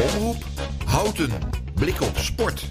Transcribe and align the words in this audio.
Omroep 0.00 0.44
Houten. 0.86 1.30
Blik 1.74 2.00
op 2.00 2.16
sport. 2.16 2.70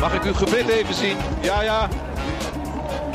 Mag 0.00 0.14
ik 0.14 0.24
uw 0.24 0.34
gebit 0.34 0.68
even 0.68 0.94
zien? 0.94 1.16
Ja, 1.40 1.62
ja. 1.62 1.88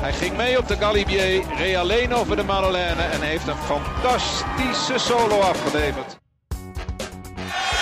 Hij 0.02 0.14
ging 0.14 0.38
mee 0.38 0.58
op 0.58 0.68
de 0.68 0.76
Galibier, 0.76 1.44
reed 1.58 1.76
alleen 1.76 2.14
over 2.14 2.36
de 2.36 2.44
Madeleine 2.44 3.02
en 3.02 3.22
heeft 3.22 3.48
een 3.48 3.58
fantastische 3.58 4.98
solo 4.98 5.40
afgeleverd. 5.40 6.18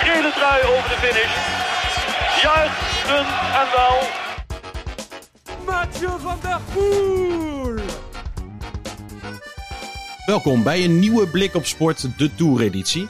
Gele 0.01 0.31
trui 0.35 0.63
over 0.63 0.89
de 0.89 0.97
finish. 0.99 1.35
Juichen 2.41 3.25
en 3.59 3.67
wel. 3.75 3.99
Mathieu 5.65 6.19
van 6.19 6.37
der 6.41 6.59
Poel. 6.73 7.79
Welkom 10.25 10.63
bij 10.63 10.83
een 10.83 10.99
nieuwe 10.99 11.27
Blik 11.27 11.55
op 11.55 11.65
Sport, 11.65 12.07
de 12.17 12.35
Tour-editie. 12.35 13.09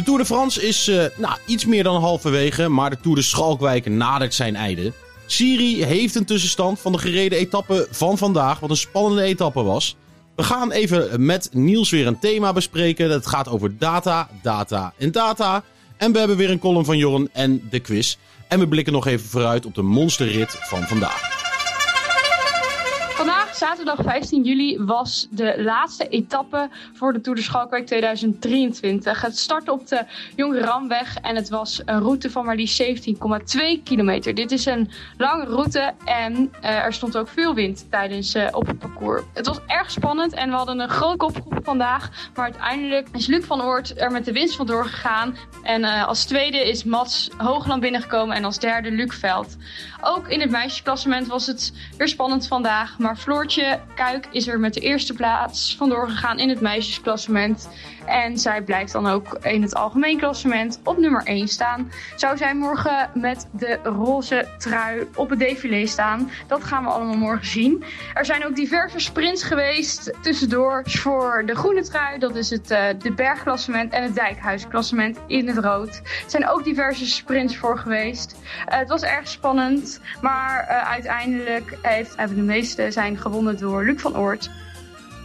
De 0.00 0.06
Tour 0.06 0.18
de 0.18 0.26
France 0.26 0.66
is 0.66 0.88
uh, 0.88 1.04
nou, 1.16 1.36
iets 1.46 1.64
meer 1.64 1.82
dan 1.82 2.00
halverwege, 2.00 2.68
maar 2.68 2.90
de 2.90 3.00
Tour 3.00 3.16
de 3.16 3.22
Schalkwijk 3.22 3.88
nadert 3.88 4.34
zijn 4.34 4.56
einde. 4.56 4.92
Siri 5.26 5.84
heeft 5.84 6.14
een 6.14 6.24
tussenstand 6.24 6.80
van 6.80 6.92
de 6.92 6.98
gereden 6.98 7.38
etappe 7.38 7.88
van 7.90 8.18
vandaag, 8.18 8.60
wat 8.60 8.70
een 8.70 8.76
spannende 8.76 9.22
etappe 9.22 9.62
was. 9.62 9.96
We 10.36 10.42
gaan 10.42 10.70
even 10.70 11.24
met 11.26 11.48
Niels 11.52 11.90
weer 11.90 12.06
een 12.06 12.18
thema 12.18 12.52
bespreken. 12.52 13.08
Dat 13.08 13.26
gaat 13.26 13.48
over 13.48 13.78
data, 13.78 14.28
data 14.42 14.92
en 14.98 15.12
data. 15.12 15.62
En 15.96 16.12
we 16.12 16.18
hebben 16.18 16.36
weer 16.36 16.50
een 16.50 16.58
column 16.58 16.84
van 16.84 16.98
Jorn 16.98 17.28
en 17.32 17.68
de 17.70 17.80
quiz. 17.80 18.16
En 18.48 18.58
we 18.58 18.68
blikken 18.68 18.92
nog 18.92 19.06
even 19.06 19.28
vooruit 19.28 19.66
op 19.66 19.74
de 19.74 19.82
monsterrit 19.82 20.56
van 20.60 20.82
vandaag. 20.82 21.39
Zaterdag 23.60 23.98
15 24.02 24.44
juli, 24.44 24.78
was 24.78 25.26
de 25.30 25.62
laatste 25.62 26.08
etappe 26.08 26.68
voor 26.92 27.12
de 27.12 27.20
Tour 27.20 27.38
de 27.38 27.44
Schalkwijk 27.44 27.86
2023. 27.86 29.20
Het 29.20 29.38
startte 29.38 29.72
op 29.72 29.86
de 29.88 30.04
Jonge 30.36 30.60
Ramweg 30.60 31.16
en 31.16 31.36
het 31.36 31.48
was 31.48 31.82
een 31.84 32.00
route 32.00 32.30
van 32.30 32.44
maar 32.44 32.56
liefst 32.56 32.82
17,2 32.82 33.82
kilometer. 33.84 34.34
Dit 34.34 34.52
is 34.52 34.66
een 34.66 34.90
lange 35.16 35.44
route 35.44 35.92
en 36.04 36.52
uh, 36.62 36.84
er 36.84 36.92
stond 36.92 37.16
ook 37.16 37.28
veel 37.28 37.54
wind 37.54 37.86
tijdens 37.90 38.34
uh, 38.34 38.48
op 38.50 38.66
het 38.66 38.78
parcours. 38.78 39.22
Het 39.34 39.46
was 39.46 39.60
erg 39.66 39.90
spannend 39.90 40.32
en 40.32 40.50
we 40.50 40.56
hadden 40.56 40.80
een 40.80 40.88
groot 40.88 41.16
kopgroep 41.16 41.60
vandaag. 41.62 42.30
Maar 42.34 42.44
uiteindelijk 42.44 43.08
is 43.12 43.26
Luc 43.26 43.44
van 43.44 43.62
Oort 43.62 44.00
er 44.00 44.10
met 44.10 44.24
de 44.24 44.32
winst 44.32 44.56
vandoor 44.56 44.84
gegaan. 44.84 45.36
En 45.62 45.80
uh, 45.80 46.06
als 46.06 46.24
tweede 46.24 46.68
is 46.68 46.84
Mats 46.84 47.30
Hoogland 47.36 47.80
binnengekomen 47.80 48.36
en 48.36 48.44
als 48.44 48.58
derde 48.58 48.90
Luc 48.90 49.14
Veld. 49.14 49.56
Ook 50.00 50.28
in 50.28 50.40
het 50.40 50.50
meisjesklassement 50.50 51.26
was 51.26 51.46
het 51.46 51.72
weer 51.96 52.08
spannend 52.08 52.46
vandaag. 52.46 52.98
Maar 52.98 53.16
Kuik 53.94 54.28
is 54.30 54.48
er 54.48 54.60
met 54.60 54.74
de 54.74 54.80
eerste 54.80 55.12
plaats 55.12 55.76
vandoor 55.76 56.08
gegaan 56.08 56.38
in 56.38 56.48
het 56.48 56.60
meisjesklassement. 56.60 57.68
En 58.06 58.38
zij 58.38 58.62
blijft 58.62 58.92
dan 58.92 59.06
ook 59.06 59.38
in 59.42 59.62
het 59.62 59.74
algemeen 59.74 60.18
klassement 60.18 60.80
op 60.84 60.98
nummer 60.98 61.22
1 61.24 61.48
staan. 61.48 61.92
Zou 62.16 62.36
zij 62.36 62.54
morgen 62.54 63.10
met 63.14 63.48
de 63.52 63.78
roze 63.82 64.48
trui 64.58 65.08
op 65.14 65.30
het 65.30 65.38
défilé 65.38 65.86
staan? 65.86 66.30
Dat 66.46 66.64
gaan 66.64 66.84
we 66.84 66.90
allemaal 66.90 67.16
morgen 67.16 67.46
zien. 67.46 67.84
Er 68.14 68.24
zijn 68.24 68.46
ook 68.46 68.56
diverse 68.56 68.98
sprints 68.98 69.42
geweest 69.42 70.12
tussendoor 70.22 70.82
voor 70.84 71.42
de 71.46 71.54
groene 71.56 71.82
trui. 71.82 72.18
Dat 72.18 72.36
is 72.36 72.50
het 72.50 72.70
uh, 72.70 72.86
de 72.98 73.12
bergklassement 73.12 73.92
en 73.92 74.02
het 74.02 74.14
dijkhuisklassement 74.14 75.18
in 75.26 75.46
het 75.46 75.58
rood. 75.58 75.88
Er 75.96 76.30
zijn 76.30 76.48
ook 76.48 76.64
diverse 76.64 77.06
sprints 77.06 77.56
voor 77.56 77.78
geweest. 77.78 78.36
Uh, 78.68 78.78
het 78.78 78.88
was 78.88 79.02
erg 79.02 79.28
spannend, 79.28 80.00
maar 80.20 80.66
uh, 80.70 80.90
uiteindelijk 80.90 81.78
heeft, 81.82 82.16
hebben 82.16 82.36
de 82.36 82.42
meeste 82.42 82.90
zijn 82.90 83.16
gewonnen 83.16 83.39
door 83.44 83.84
Luc 83.84 84.00
van 84.00 84.16
Oort. 84.16 84.50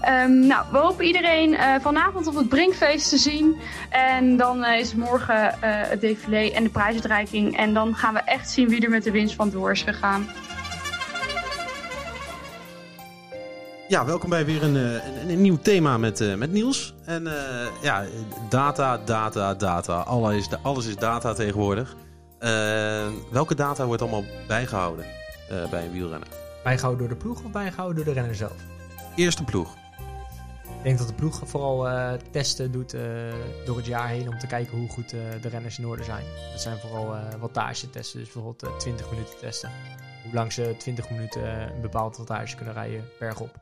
Um, 0.09 0.47
nou, 0.47 0.66
we 0.71 0.77
hopen 0.77 1.05
iedereen 1.05 1.52
uh, 1.52 1.75
vanavond 1.81 2.27
op 2.27 2.35
het 2.35 2.49
Brinkfeest 2.49 3.09
te 3.09 3.17
zien. 3.17 3.55
En 3.89 4.38
dan 4.38 4.63
uh, 4.63 4.80
is 4.80 4.95
morgen 4.95 5.45
uh, 5.45 5.52
het 5.61 6.02
défilé 6.02 6.52
en 6.52 6.63
de 6.63 6.69
prijsuitreiking. 6.69 7.58
En 7.58 7.73
dan 7.73 7.95
gaan 7.95 8.13
we 8.13 8.19
echt 8.19 8.49
zien 8.49 8.69
wie 8.69 8.81
er 8.81 8.89
met 8.89 9.03
de 9.03 9.11
winst 9.11 9.36
van 9.36 9.49
door 9.49 9.71
is 9.71 9.81
gegaan. 9.81 10.27
Ja, 13.87 14.05
welkom 14.05 14.30
bij 14.30 14.45
weer 14.45 14.64
een, 14.64 14.76
een, 15.30 15.42
nieuw 15.42 15.58
thema 15.61 15.97
met, 15.97 16.37
met 16.37 16.52
Niels. 16.52 16.93
En 17.05 17.27
ja, 17.82 18.03
data, 18.49 18.99
data, 19.05 19.53
data. 19.53 19.93
Alles 19.93 20.36
is, 20.36 20.47
alles 20.61 20.87
is 20.87 20.95
data 20.95 21.33
tegenwoordig. 21.33 21.95
welke 23.32 23.55
data 23.55 23.86
wordt 23.86 24.02
allemaal 24.02 24.26
bijgehouden 24.47 25.05
bij 25.70 25.86
een 25.86 25.92
wielrenner? 25.92 26.45
Bijgehouden 26.65 27.08
door 27.08 27.17
de 27.17 27.23
ploeg 27.23 27.43
of 27.43 27.52
bijgehouden 27.52 27.95
door 27.95 28.14
de 28.14 28.20
renner 28.20 28.36
zelf? 28.36 28.55
Eerste 29.15 29.43
ploeg. 29.43 29.76
Ik 30.64 30.83
denk 30.83 30.98
dat 30.98 31.08
de 31.08 31.14
ploeg 31.14 31.42
vooral 31.43 31.87
uh, 31.87 32.14
testen 32.31 32.71
doet 32.71 32.93
uh, 32.93 33.02
door 33.65 33.77
het 33.77 33.86
jaar 33.86 34.08
heen 34.08 34.27
om 34.27 34.39
te 34.39 34.48
kijken 34.48 34.77
hoe 34.77 34.89
goed 34.89 35.14
uh, 35.14 35.21
de 35.42 35.49
renners 35.49 35.80
in 35.80 35.87
orde 35.87 36.03
zijn. 36.03 36.26
Dat 36.52 36.61
zijn 36.61 36.77
vooral 36.77 37.15
wattage 37.39 37.89
testen, 37.89 38.20
dus 38.20 38.31
bijvoorbeeld 38.31 38.80
20 38.80 39.09
minuten 39.09 39.37
testen. 39.39 39.71
Hoe 40.23 40.33
lang 40.33 40.53
ze 40.53 40.76
20 40.77 41.09
minuten 41.09 41.73
een 41.76 41.81
bepaald 41.81 42.17
wattage 42.17 42.55
kunnen 42.55 42.73
rijden 42.73 43.03
bergop. 43.20 43.55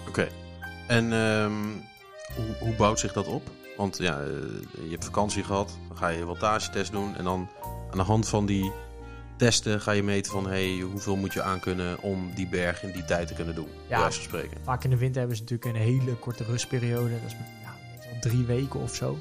Oké. 0.00 0.08
Okay. 0.08 0.30
En 0.88 1.12
um, 1.12 1.82
hoe, 2.36 2.56
hoe, 2.60 2.74
bouwt 2.74 2.98
zich 2.98 3.12
dat 3.12 3.26
op? 3.26 3.42
Want 3.76 3.98
ja, 3.98 4.20
je 4.72 4.90
hebt 4.90 5.04
vakantie 5.04 5.44
gehad, 5.44 5.78
dan 5.88 5.96
ga 5.96 6.08
je 6.08 6.20
een 6.20 6.26
wattagetest 6.26 6.92
doen 6.92 7.16
en 7.16 7.24
dan 7.24 7.48
aan 7.90 7.98
de 7.98 8.04
hand 8.04 8.28
van 8.28 8.46
die 8.46 8.72
testen 9.40 9.80
ga 9.80 9.90
je 9.90 10.02
meten 10.02 10.32
van 10.32 10.46
hey, 10.46 10.78
hoeveel 10.78 11.16
moet 11.16 11.32
je 11.32 11.42
aankunnen 11.42 12.02
om 12.02 12.30
die 12.34 12.46
berg 12.46 12.82
in 12.82 12.92
die 12.92 13.04
tijd 13.04 13.28
te 13.28 13.34
kunnen 13.34 13.54
doen. 13.54 13.68
Ja, 13.88 14.10
spreken. 14.10 14.58
Vaak 14.62 14.84
in 14.84 14.90
de 14.90 14.96
winter 14.96 15.18
hebben 15.18 15.36
ze 15.36 15.42
natuurlijk 15.42 15.76
een 15.76 15.82
hele 15.82 16.14
korte 16.14 16.44
rustperiode. 16.44 17.10
Dat 17.10 17.30
is 17.30 17.36
ja, 17.62 18.18
drie 18.20 18.44
weken 18.44 18.80
of 18.80 18.94
zo. 18.94 19.18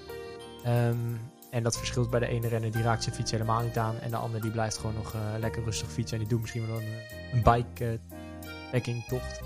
Um, 0.67 1.19
en 1.51 1.63
dat 1.63 1.77
verschilt 1.77 2.09
bij 2.09 2.19
de 2.19 2.27
ene 2.27 2.47
renner, 2.47 2.71
die 2.71 2.81
raakt 2.81 3.03
zijn 3.03 3.15
fiets 3.15 3.31
helemaal 3.31 3.63
niet 3.63 3.77
aan. 3.77 3.99
En 3.99 4.09
de 4.09 4.15
ander 4.15 4.41
die 4.41 4.51
blijft 4.51 4.77
gewoon 4.77 4.95
nog 4.95 5.13
uh, 5.13 5.21
lekker 5.39 5.63
rustig 5.63 5.91
fietsen. 5.91 6.17
En 6.17 6.23
die 6.23 6.31
doet 6.31 6.41
misschien 6.41 6.67
wel 6.67 6.77
een, 6.77 6.93
een 7.33 7.43
bikepacking 7.43 8.97
uh, 8.97 9.07
tocht. 9.07 9.41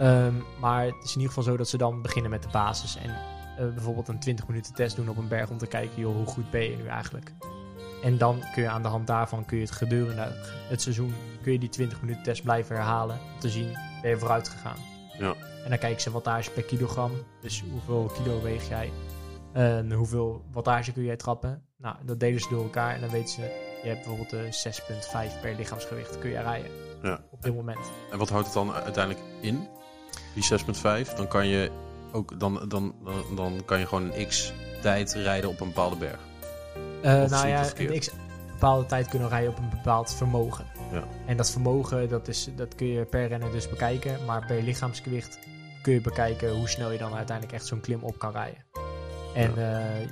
Um, 0.00 0.44
maar 0.60 0.84
het 0.84 1.04
is 1.04 1.14
in 1.14 1.20
ieder 1.20 1.28
geval 1.28 1.42
zo 1.42 1.56
dat 1.56 1.68
ze 1.68 1.76
dan 1.76 2.02
beginnen 2.02 2.30
met 2.30 2.42
de 2.42 2.48
basis. 2.52 2.96
En 2.96 3.10
uh, 3.10 3.74
bijvoorbeeld 3.74 4.08
een 4.08 4.18
20 4.18 4.46
minuten 4.46 4.74
test 4.74 4.96
doen 4.96 5.08
op 5.08 5.16
een 5.16 5.28
berg 5.28 5.50
om 5.50 5.58
te 5.58 5.66
kijken, 5.66 6.00
joh, 6.00 6.16
hoe 6.16 6.26
goed 6.26 6.50
ben 6.50 6.70
je 6.70 6.76
nu 6.76 6.86
eigenlijk? 6.86 7.32
En 8.06 8.18
dan 8.18 8.42
kun 8.54 8.62
je 8.62 8.68
aan 8.68 8.82
de 8.82 8.88
hand 8.88 9.06
daarvan 9.06 9.44
kun 9.44 9.56
je 9.56 9.62
het 9.62 9.72
gedurende 9.72 10.32
het 10.68 10.82
seizoen 10.82 11.14
kun 11.42 11.52
je 11.52 11.58
die 11.58 11.68
20 11.68 12.00
minuten 12.00 12.22
test 12.22 12.42
blijven 12.42 12.76
herhalen. 12.76 13.18
Om 13.34 13.40
te 13.40 13.48
zien, 13.48 13.72
ben 14.02 14.10
je 14.10 14.18
vooruit 14.18 14.48
gegaan. 14.48 14.76
Ja. 15.18 15.34
En 15.64 15.68
dan 15.68 15.78
kijken 15.78 16.00
ze 16.00 16.10
wattage 16.10 16.50
per 16.50 16.62
kilogram. 16.62 17.12
Dus 17.40 17.64
hoeveel 17.70 18.10
kilo 18.22 18.42
weeg 18.42 18.68
jij? 18.68 18.92
En 19.52 19.92
hoeveel 19.92 20.44
wattage 20.52 20.92
kun 20.92 21.02
jij 21.02 21.16
trappen? 21.16 21.62
Nou, 21.76 21.96
dat 22.04 22.20
delen 22.20 22.40
ze 22.40 22.48
door 22.48 22.62
elkaar. 22.62 22.94
En 22.94 23.00
dan 23.00 23.10
weten 23.10 23.28
ze, 23.28 23.40
je 23.82 23.88
hebt 23.88 24.04
bijvoorbeeld 24.04 24.30
de 24.30 24.70
6,5 25.34 25.40
per 25.40 25.54
lichaamsgewicht 25.54 26.18
kun 26.18 26.30
je 26.30 26.40
rijden. 26.40 26.70
Ja. 27.02 27.20
Op 27.30 27.42
dit 27.42 27.54
moment. 27.54 27.90
En 28.10 28.18
wat 28.18 28.28
houdt 28.28 28.46
het 28.46 28.54
dan 28.54 28.72
uiteindelijk 28.72 29.24
in? 29.40 29.68
Die 30.34 30.58
6,5? 31.06 31.16
Dan 31.16 31.28
kan 31.28 31.46
je 31.46 31.70
ook, 32.12 32.40
dan, 32.40 32.68
dan, 32.68 32.94
dan, 33.02 33.36
dan 33.36 33.62
kan 33.64 33.78
je 33.78 33.86
gewoon 33.86 34.12
een 34.12 34.26
x 34.26 34.52
tijd 34.82 35.12
rijden 35.12 35.50
op 35.50 35.60
een 35.60 35.68
bepaalde 35.68 35.96
berg. 35.96 36.20
Uh, 37.04 37.24
nou 37.24 37.48
ja, 37.48 37.64
een 37.76 37.98
x 37.98 38.10
bepaalde 38.52 38.86
tijd 38.86 39.08
kunnen 39.08 39.28
rijden 39.28 39.50
op 39.50 39.58
een 39.58 39.70
bepaald 39.70 40.14
vermogen. 40.14 40.64
Ja. 40.92 41.04
En 41.26 41.36
dat 41.36 41.50
vermogen, 41.50 42.08
dat, 42.08 42.28
is, 42.28 42.48
dat 42.56 42.74
kun 42.74 42.86
je 42.86 43.04
per 43.04 43.26
renner 43.26 43.52
dus 43.52 43.68
bekijken. 43.68 44.24
Maar 44.24 44.46
per 44.46 44.62
lichaamsgewicht 44.62 45.38
kun 45.82 45.92
je 45.92 46.00
bekijken 46.00 46.56
hoe 46.56 46.68
snel 46.68 46.90
je 46.90 46.98
dan 46.98 47.14
uiteindelijk 47.14 47.56
echt 47.56 47.66
zo'n 47.66 47.80
klim 47.80 48.02
op 48.02 48.18
kan 48.18 48.32
rijden. 48.32 48.64
En 49.34 49.54
ja. 49.56 49.80
uh, 49.80 50.08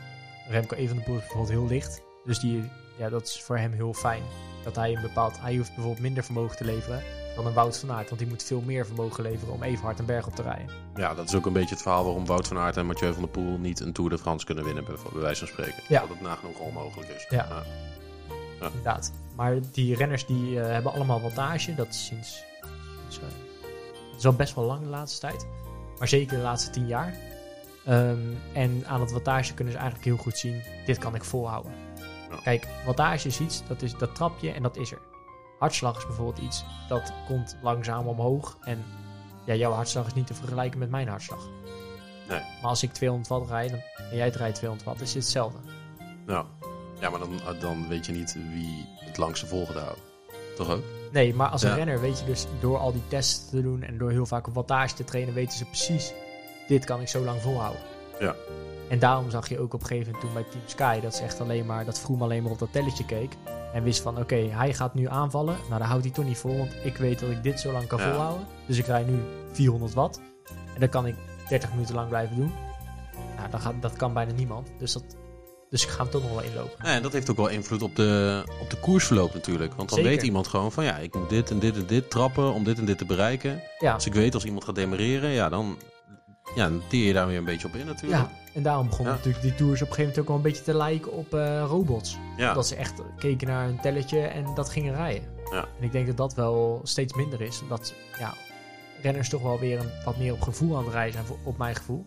Remco 0.48 0.76
Evenepoel 0.76 1.14
is 1.14 1.20
bijvoorbeeld 1.20 1.50
heel 1.50 1.66
licht. 1.66 2.02
Dus 2.24 2.38
die, 2.38 2.70
ja, 2.98 3.08
dat 3.08 3.26
is 3.26 3.42
voor 3.42 3.58
hem 3.58 3.72
heel 3.72 3.94
fijn. 3.94 4.22
Dat 4.64 4.76
hij 4.76 4.94
een 4.94 5.02
bepaald... 5.02 5.40
Hij 5.40 5.56
hoeft 5.56 5.74
bijvoorbeeld 5.74 6.02
minder 6.02 6.24
vermogen 6.24 6.56
te 6.56 6.64
leveren 6.64 7.02
dan 7.34 7.46
een 7.46 7.52
Wout 7.52 7.78
van 7.78 7.92
Aert. 7.92 8.08
Want 8.08 8.20
die 8.20 8.28
moet 8.28 8.42
veel 8.42 8.60
meer 8.60 8.86
vermogen 8.86 9.22
leveren 9.22 9.54
om 9.54 9.62
even 9.62 9.84
hard 9.84 9.98
een 9.98 10.04
berg 10.04 10.26
op 10.26 10.34
te 10.34 10.42
rijden. 10.42 10.68
Ja, 10.94 11.14
dat 11.14 11.28
is 11.28 11.34
ook 11.34 11.46
een 11.46 11.52
beetje 11.52 11.74
het 11.74 11.82
verhaal 11.82 12.04
waarom 12.04 12.26
Wout 12.26 12.48
van 12.48 12.58
Aert 12.58 12.76
en 12.76 12.86
Mathieu 12.86 13.12
van 13.12 13.22
der 13.22 13.30
Poel 13.30 13.58
niet 13.58 13.80
een 13.80 13.92
Tour 13.92 14.10
de 14.10 14.18
France 14.18 14.46
kunnen 14.46 14.64
winnen, 14.64 14.84
bij, 14.84 14.94
bij 15.12 15.20
wijze 15.20 15.38
van 15.38 15.48
spreken. 15.48 15.82
Ja. 15.88 16.00
Dat 16.00 16.08
het 16.08 16.20
nagenoeg 16.20 16.58
onmogelijk 16.58 17.08
is. 17.08 17.26
Ja, 17.28 17.46
ja. 17.48 17.62
ja. 18.60 18.66
inderdaad. 18.66 19.12
Maar 19.36 19.58
die 19.72 19.96
renners 19.96 20.26
die 20.26 20.50
uh, 20.50 20.66
hebben 20.66 20.92
allemaal 20.92 21.20
wattage. 21.20 21.74
Dat 21.74 21.88
is 21.88 22.06
sinds... 22.06 22.44
sinds 23.08 23.18
uh, 23.18 23.24
het 24.10 24.18
is 24.18 24.26
al 24.26 24.32
best 24.32 24.54
wel 24.54 24.64
lang 24.64 24.80
de 24.80 24.88
laatste 24.88 25.20
tijd. 25.20 25.46
Maar 25.98 26.08
zeker 26.08 26.36
de 26.36 26.42
laatste 26.42 26.70
tien 26.70 26.86
jaar. 26.86 27.14
Um, 27.88 28.38
en 28.52 28.82
aan 28.86 29.00
het 29.00 29.12
wattage 29.12 29.54
kunnen 29.54 29.72
ze 29.72 29.78
eigenlijk 29.78 30.08
heel 30.08 30.22
goed 30.22 30.38
zien, 30.38 30.62
dit 30.86 30.98
kan 30.98 31.14
ik 31.14 31.24
volhouden. 31.24 31.72
Ja. 32.30 32.36
Kijk, 32.42 32.68
wattage 32.86 33.28
is 33.28 33.40
iets, 33.40 33.62
dat, 33.66 33.82
is, 33.82 33.96
dat 33.96 34.14
trap 34.14 34.38
je 34.40 34.50
en 34.50 34.62
dat 34.62 34.76
is 34.76 34.92
er. 34.92 34.98
Hartslag 35.58 35.96
is 35.96 36.06
bijvoorbeeld 36.06 36.38
iets 36.46 36.64
dat 36.88 37.12
komt 37.26 37.56
langzaam 37.62 38.06
omhoog. 38.08 38.56
En 38.60 38.84
ja, 39.44 39.54
jouw 39.54 39.72
hartslag 39.72 40.06
is 40.06 40.14
niet 40.14 40.26
te 40.26 40.34
vergelijken 40.34 40.78
met 40.78 40.90
mijn 40.90 41.08
hartslag. 41.08 41.48
Nee. 42.28 42.40
Maar 42.60 42.70
als 42.70 42.82
ik 42.82 42.92
200 42.92 43.28
watt 43.30 43.48
rijd 43.50 43.70
dan, 43.70 43.80
en 44.10 44.16
jij 44.16 44.28
rijdt 44.28 44.56
200 44.56 44.88
watt, 44.88 45.00
is 45.00 45.14
het 45.14 45.22
hetzelfde. 45.22 45.58
Nou, 46.26 46.44
ja, 47.00 47.10
maar 47.10 47.18
dan, 47.18 47.40
dan 47.60 47.88
weet 47.88 48.06
je 48.06 48.12
niet 48.12 48.36
wie 48.52 48.86
het 48.98 49.16
langste 49.16 49.46
vol 49.46 49.66
gaat 49.66 49.74
houden. 49.76 50.02
Toch 50.56 50.70
ook? 50.70 50.82
Nee, 51.12 51.34
maar 51.34 51.48
als 51.48 51.62
Ja. 51.62 51.68
een 51.70 51.74
renner 51.74 52.00
weet 52.00 52.18
je 52.18 52.24
dus 52.24 52.46
door 52.60 52.78
al 52.78 52.92
die 52.92 53.02
tests 53.08 53.48
te 53.50 53.62
doen 53.62 53.82
en 53.82 53.98
door 53.98 54.10
heel 54.10 54.26
vaak 54.26 54.46
op 54.46 54.54
wattage 54.54 54.94
te 54.94 55.04
trainen, 55.04 55.34
weten 55.34 55.58
ze 55.58 55.64
precies, 55.64 56.12
dit 56.68 56.84
kan 56.84 57.00
ik 57.00 57.08
zo 57.08 57.24
lang 57.24 57.40
volhouden. 57.40 57.82
Ja. 58.20 58.34
En 58.88 58.98
daarom 58.98 59.30
zag 59.30 59.48
je 59.48 59.58
ook 59.58 59.74
op 59.74 59.80
een 59.80 59.86
gegeven 59.86 60.12
moment 60.12 60.24
toen 60.32 60.42
bij 60.42 60.50
Team 60.50 60.62
Sky 60.66 61.00
dat 61.00 61.14
ze 61.14 61.22
echt 61.22 61.40
alleen 61.40 61.66
maar, 61.66 61.84
dat 61.84 61.98
Vroom 61.98 62.22
alleen 62.22 62.42
maar 62.42 62.52
op 62.52 62.58
dat 62.58 62.72
telletje 62.72 63.04
keek. 63.04 63.36
En 63.74 63.82
wist 63.82 64.00
van, 64.02 64.18
oké, 64.18 64.34
hij 64.34 64.74
gaat 64.74 64.94
nu 64.94 65.08
aanvallen. 65.08 65.56
Nou, 65.68 65.78
dan 65.78 65.88
houdt 65.88 66.04
hij 66.04 66.12
toch 66.12 66.24
niet 66.24 66.38
vol, 66.38 66.58
want 66.58 66.72
ik 66.84 66.96
weet 66.96 67.18
dat 67.18 67.30
ik 67.30 67.42
dit 67.42 67.60
zo 67.60 67.72
lang 67.72 67.86
kan 67.86 67.98
Ja. 67.98 68.10
volhouden. 68.10 68.46
Dus 68.66 68.78
ik 68.78 68.86
rij 68.86 69.02
nu 69.02 69.18
400 69.52 69.94
watt. 69.94 70.20
En 70.74 70.80
dat 70.80 70.88
kan 70.90 71.06
ik 71.06 71.14
30 71.48 71.70
minuten 71.72 71.94
lang 71.94 72.08
blijven 72.08 72.36
doen. 72.36 72.52
Nou, 73.36 73.50
dat, 73.50 73.60
gaat, 73.60 73.74
dat 73.80 73.96
kan 73.96 74.12
bijna 74.12 74.32
niemand. 74.32 74.68
Dus, 74.78 74.92
dat, 74.92 75.04
dus 75.70 75.82
ik 75.84 75.88
ga 75.88 76.02
hem 76.02 76.10
toch 76.10 76.22
nog 76.22 76.30
wel 76.30 76.42
inlopen. 76.42 76.86
Ja, 76.86 76.94
en 76.94 77.02
dat 77.02 77.12
heeft 77.12 77.30
ook 77.30 77.36
wel 77.36 77.48
invloed 77.48 77.82
op 77.82 77.96
de, 77.96 78.42
op 78.60 78.70
de 78.70 78.76
koersverloop 78.80 79.34
natuurlijk. 79.34 79.74
Want 79.74 79.88
dan 79.88 79.98
Zeker. 79.98 80.12
weet 80.14 80.22
iemand 80.22 80.46
gewoon 80.48 80.72
van 80.72 80.84
ja, 80.84 80.96
ik 80.96 81.14
moet 81.14 81.28
dit 81.30 81.50
en 81.50 81.58
dit 81.58 81.76
en 81.76 81.86
dit 81.86 82.10
trappen 82.10 82.52
om 82.52 82.64
dit 82.64 82.78
en 82.78 82.84
dit 82.84 82.98
te 82.98 83.04
bereiken. 83.04 83.62
Ja, 83.78 83.92
Als 83.92 84.06
ik 84.06 84.14
weet 84.14 84.34
als 84.34 84.44
iemand 84.44 84.64
gaat 84.64 84.74
demereren, 84.74 85.30
ja, 85.30 85.48
dan, 85.48 85.76
ja, 86.54 86.68
dan 86.68 86.82
teer 86.88 87.06
je 87.06 87.12
daar 87.12 87.26
weer 87.26 87.38
een 87.38 87.44
beetje 87.44 87.66
op 87.68 87.74
in 87.74 87.86
natuurlijk. 87.86 88.22
ja. 88.22 88.30
en 88.54 88.62
daarom 88.62 88.88
begon 88.88 89.06
Ja. 89.06 89.12
natuurlijk 89.12 89.42
die 89.42 89.54
tours 89.54 89.82
op 89.82 89.88
een 89.88 89.94
gegeven 89.94 90.00
moment 90.02 90.18
ook 90.18 90.26
wel 90.26 90.36
een 90.36 90.42
beetje 90.42 90.62
te 90.62 90.74
lijken 90.76 91.12
op 91.12 91.34
eh, 91.34 91.64
robots. 91.68 92.18
Ja. 92.36 92.52
Dat 92.54 92.66
ze 92.66 92.76
echt 92.76 92.94
keken 93.18 93.46
naar 93.48 93.68
een 93.68 93.80
telletje 93.80 94.20
en 94.20 94.46
dat 94.54 94.68
gingen 94.70 94.94
rijden. 94.94 95.28
Ja. 95.50 95.60
En 95.78 95.84
ik 95.84 95.92
denk 95.92 96.06
dat 96.06 96.16
dat 96.16 96.34
wel 96.34 96.80
steeds 96.84 97.14
minder 97.14 97.40
is. 97.40 97.62
Dat 97.68 97.94
ja, 98.18 98.34
renners 99.02 99.28
toch 99.28 99.42
wel 99.42 99.58
weer 99.58 99.78
een, 99.80 99.90
wat 100.04 100.16
meer 100.18 100.32
op 100.32 100.40
gevoel 100.40 100.76
aan 100.76 100.84
het 100.84 100.92
rijden 100.92 101.12
zijn, 101.12 101.38
op 101.42 101.58
mijn 101.58 101.74
gevoel. 101.74 102.06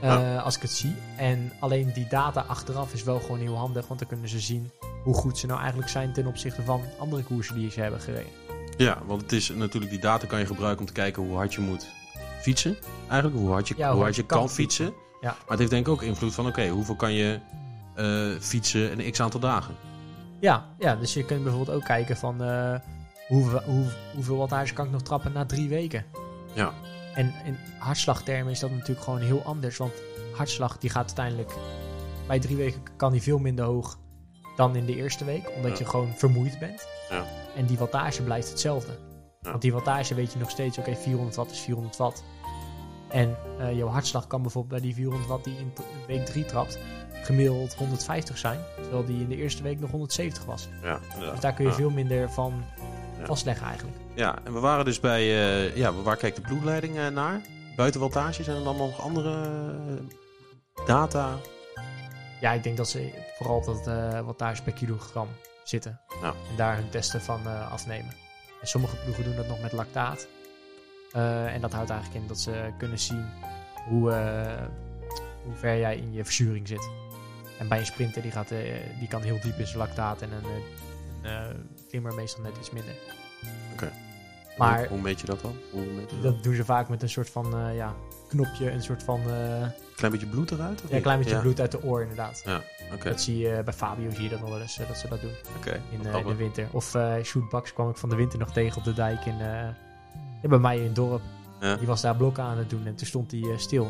Eh, 0.00 0.08
Ja. 0.10 0.36
Als 0.38 0.56
ik 0.56 0.62
het 0.62 0.70
zie. 0.70 0.94
En 1.16 1.52
alleen 1.60 1.92
die 1.92 2.06
data 2.08 2.44
achteraf 2.48 2.92
is 2.92 3.02
wel 3.02 3.20
gewoon 3.20 3.38
heel 3.38 3.56
handig. 3.56 3.86
Want 3.86 3.98
dan 4.00 4.08
kunnen 4.08 4.28
ze 4.28 4.40
zien 4.40 4.70
hoe 5.04 5.14
goed 5.14 5.38
ze 5.38 5.46
nou 5.46 5.58
eigenlijk 5.60 5.90
zijn 5.90 6.12
ten 6.12 6.26
opzichte 6.26 6.62
van 6.62 6.80
andere 6.98 7.22
koersen 7.22 7.54
die 7.54 7.70
ze 7.70 7.80
hebben 7.80 8.00
gereden. 8.00 8.32
Ja, 8.76 8.98
want 9.06 9.22
het 9.22 9.32
is 9.32 9.48
natuurlijk 9.48 9.92
die 9.92 10.00
data 10.00 10.26
kan 10.26 10.38
je 10.38 10.46
gebruiken 10.46 10.80
om 10.80 10.86
te 10.86 10.92
kijken 10.92 11.22
hoe 11.22 11.34
hard 11.36 11.54
je 11.54 11.60
moet 11.60 11.86
fietsen. 12.46 12.76
Eigenlijk 13.08 13.40
hoe 13.40 13.50
hard 13.50 13.68
je, 13.68 13.74
hoe 13.74 14.02
hard 14.02 14.16
je 14.16 14.22
kan, 14.22 14.50
fietsen. 14.50 14.94
Ja. 15.20 15.30
Maar 15.30 15.48
het 15.48 15.58
heeft 15.58 15.70
denk 15.70 15.86
ik 15.86 15.92
ook 15.92 16.02
invloed 16.02 16.34
van 16.34 16.46
oké, 16.46 16.68
hoeveel 16.68 16.96
kan 16.96 17.12
je 17.12 17.38
eh, 17.94 18.40
fietsen 18.40 18.98
een 18.98 19.10
x 19.10 19.20
aantal 19.20 19.40
dagen. 19.40 19.74
Ja, 20.40 20.64
ja, 20.78 20.96
dus 20.96 21.14
je 21.14 21.24
kunt 21.24 21.42
bijvoorbeeld 21.42 21.76
ook 21.76 21.84
kijken 21.84 22.16
van 22.16 22.42
eh, 22.42 22.74
hoeveel, 23.28 23.60
hoe, 23.64 23.84
hoeveel 24.14 24.36
wattage 24.36 24.72
kan 24.74 24.86
ik 24.86 24.92
nog 24.92 25.02
trappen 25.02 25.32
na 25.32 25.46
drie 25.46 25.68
weken. 25.68 26.04
Ja. 26.52 26.72
En 27.14 27.34
in 27.44 27.56
hartslagtermen 27.78 28.52
is 28.52 28.58
dat 28.60 28.70
natuurlijk 28.70 29.00
gewoon 29.00 29.20
heel 29.20 29.42
anders. 29.44 29.76
Want 29.76 29.92
hartslag 30.34 30.78
die 30.78 30.90
gaat 30.90 31.06
uiteindelijk 31.06 31.52
bij 32.26 32.38
drie 32.38 32.56
weken 32.56 32.80
kan 32.96 33.12
die 33.12 33.22
veel 33.22 33.38
minder 33.38 33.64
hoog 33.64 33.98
dan 34.56 34.76
in 34.76 34.86
de 34.86 34.96
eerste 34.96 35.24
week. 35.24 35.50
Omdat 35.56 35.70
Ja. 35.72 35.78
je 35.78 35.90
gewoon 35.90 36.12
vermoeid 36.16 36.58
bent. 36.58 36.86
Ja. 37.10 37.24
En 37.56 37.66
die 37.66 37.78
wattage 37.78 38.22
blijft 38.22 38.48
hetzelfde. 38.48 38.92
Ja. 39.40 39.50
Want 39.50 39.62
die 39.62 39.72
wattage 39.72 40.14
weet 40.14 40.32
je 40.32 40.38
nog 40.38 40.50
steeds, 40.50 40.78
oké 40.78 40.94
400 40.96 41.36
watt 41.36 41.50
is 41.50 41.58
400 41.60 41.96
watt. 41.96 42.24
En 43.08 43.36
eh, 43.58 43.76
jouw 43.76 43.88
hartslag 43.88 44.26
kan 44.26 44.42
bijvoorbeeld 44.42 44.80
bij 44.80 44.82
die 44.90 44.94
400 44.94 45.28
watt 45.28 45.44
die 45.44 45.56
in 45.58 45.72
week 46.06 46.26
3 46.26 46.44
trapt, 46.44 46.78
gemiddeld 47.22 47.74
150 47.74 48.38
zijn. 48.38 48.58
Terwijl 48.82 49.04
die 49.04 49.20
in 49.20 49.28
de 49.28 49.36
eerste 49.36 49.62
week 49.62 49.80
nog 49.80 49.90
170 49.90 50.44
was. 50.44 50.68
Ja. 50.82 51.00
Dus 51.30 51.40
daar 51.40 51.52
kun 51.54 51.64
je 51.64 51.70
Ja. 51.70 51.76
veel 51.76 51.90
minder 51.90 52.30
van 52.30 52.64
Ja. 53.18 53.24
vastleggen 53.26 53.66
eigenlijk. 53.66 53.96
Ja, 54.14 54.38
en 54.44 54.52
we 54.52 54.60
waren 54.60 54.84
dus 54.84 55.00
bij, 55.00 55.20
eh, 55.20 55.76
ja, 55.76 55.92
waar 55.92 56.16
kijkt 56.16 56.36
de 56.36 56.42
ploegleiding 56.42 56.96
eh, 56.98 57.08
naar? 57.08 57.40
Buiten 57.76 58.00
wattage 58.00 58.42
zijn 58.42 58.56
er 58.56 58.64
dan 58.64 58.76
nog 58.76 59.00
andere 59.00 59.50
data? 60.86 61.36
Ja, 62.40 62.52
ik 62.52 62.62
denk 62.62 62.76
dat 62.76 62.88
ze 62.88 63.12
vooral 63.38 63.64
dat 63.64 63.84
wattage 64.24 64.62
per 64.62 64.72
kilogram 64.72 65.28
zitten. 65.64 66.00
En 66.22 66.56
daar 66.56 66.76
hun 66.76 66.88
testen 66.88 67.20
van 67.22 67.40
afnemen. 67.70 68.12
En 68.60 68.68
sommige 68.68 68.96
ploegen 68.96 69.24
doen 69.24 69.36
dat 69.36 69.48
nog 69.48 69.60
met 69.60 69.72
lactaat. 69.72 70.26
Eh, 71.12 71.54
en 71.54 71.60
dat 71.60 71.72
houdt 71.72 71.90
eigenlijk 71.90 72.22
in 72.22 72.28
dat 72.28 72.40
ze 72.40 72.70
kunnen 72.78 72.98
zien 72.98 73.24
hoe, 73.88 74.12
eh, 74.12 74.62
hoe 75.44 75.54
ver 75.54 75.78
jij 75.78 75.96
in 75.96 76.12
je 76.12 76.24
verzuring 76.24 76.68
zit. 76.68 76.88
En 77.58 77.68
bij 77.68 77.78
een 77.78 77.86
sprinter 77.86 78.22
die, 78.22 78.30
gaat, 78.30 78.50
eh, 78.50 78.58
die 78.98 79.08
kan 79.08 79.22
heel 79.22 79.40
diep 79.40 79.58
in 79.58 79.66
zijn 79.66 79.78
lactaat 79.78 80.22
en 80.22 80.30
een, 80.32 80.44
een 81.30 81.68
klimmer 81.88 82.14
meestal 82.14 82.42
net 82.42 82.56
iets 82.58 82.70
minder. 82.70 82.94
Oké. 83.72 83.92
Maar 84.58 84.78
Hoe, 84.78 84.88
hoe 84.88 85.00
meet 85.00 85.20
je 85.20 85.26
dat 85.26 85.40
dan? 85.40 85.56
Hoe 85.70 85.80
meet 85.80 86.10
je 86.10 86.20
dat? 86.20 86.34
dat 86.34 86.42
doen 86.42 86.54
ze 86.54 86.64
vaak 86.64 86.88
met 86.88 87.02
een 87.02 87.08
soort 87.08 87.30
van 87.30 87.74
ja, 87.74 87.94
knopje, 88.28 88.70
een 88.70 88.82
soort 88.82 89.02
van 89.02 89.20
Klein 89.96 90.12
beetje 90.12 90.26
bloed 90.26 90.50
eruit? 90.50 90.82
Of 90.82 90.90
ja, 90.90 90.96
een 90.96 91.02
klein 91.02 91.18
beetje 91.18 91.34
Ja. 91.34 91.40
bloed 91.40 91.60
uit 91.60 91.70
de 91.70 91.82
oor 91.82 92.00
inderdaad. 92.00 92.42
Ja, 92.44 92.62
oké. 92.94 93.08
Dat 93.08 93.20
zie 93.20 93.38
je 93.38 93.62
bij 93.64 93.74
Fabio 93.74 94.10
zie 94.10 94.22
je 94.22 94.28
dat 94.28 94.40
nog 94.40 94.48
wel 94.48 94.60
eens, 94.60 94.76
dat 94.76 94.98
ze 94.98 95.08
dat 95.08 95.20
doen 95.20 95.34
oké. 95.56 95.82
in, 95.90 96.02
de 96.26 96.34
winter. 96.34 96.68
Of 96.72 96.96
Sjoerd 97.22 97.48
Baks 97.48 97.72
kwam 97.72 97.90
ik 97.90 97.96
van 97.96 98.08
de 98.08 98.16
winter 98.16 98.38
nog 98.38 98.52
tegen 98.52 98.78
op 98.78 98.84
de 98.84 98.92
dijk 98.92 99.24
in, 99.24 99.36
ja, 100.46 100.58
bij 100.58 100.70
mij 100.70 100.78
in 100.78 100.84
het 100.84 100.94
dorp. 100.94 101.22
Ja. 101.60 101.76
Die 101.76 101.86
was 101.86 102.00
daar 102.00 102.16
blokken 102.16 102.44
aan 102.44 102.58
het 102.58 102.70
doen 102.70 102.86
en 102.86 102.94
toen 102.94 103.06
stond 103.06 103.30
hij 103.30 103.40
eh, 103.40 103.58
stil. 103.58 103.88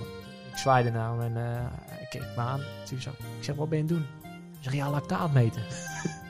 Ik 0.50 0.56
zwaaide 0.58 0.90
naar 0.90 1.10
hem 1.10 1.20
en 1.20 1.36
eh, 1.36 1.60
hij 1.86 2.06
keek 2.08 2.22
me 2.36 2.42
aan. 2.42 2.60
Toen 2.88 3.00
zei, 3.00 3.14
ik 3.38 3.44
zeg, 3.44 3.54
wat 3.54 3.68
ben 3.68 3.78
je 3.78 3.84
aan 3.84 3.90
het 3.90 3.98
doen? 3.98 4.06
Hij 4.22 4.60
zegt, 4.60 4.76
ja, 4.76 4.90
lactaat 4.90 5.32
meten. 5.32 5.62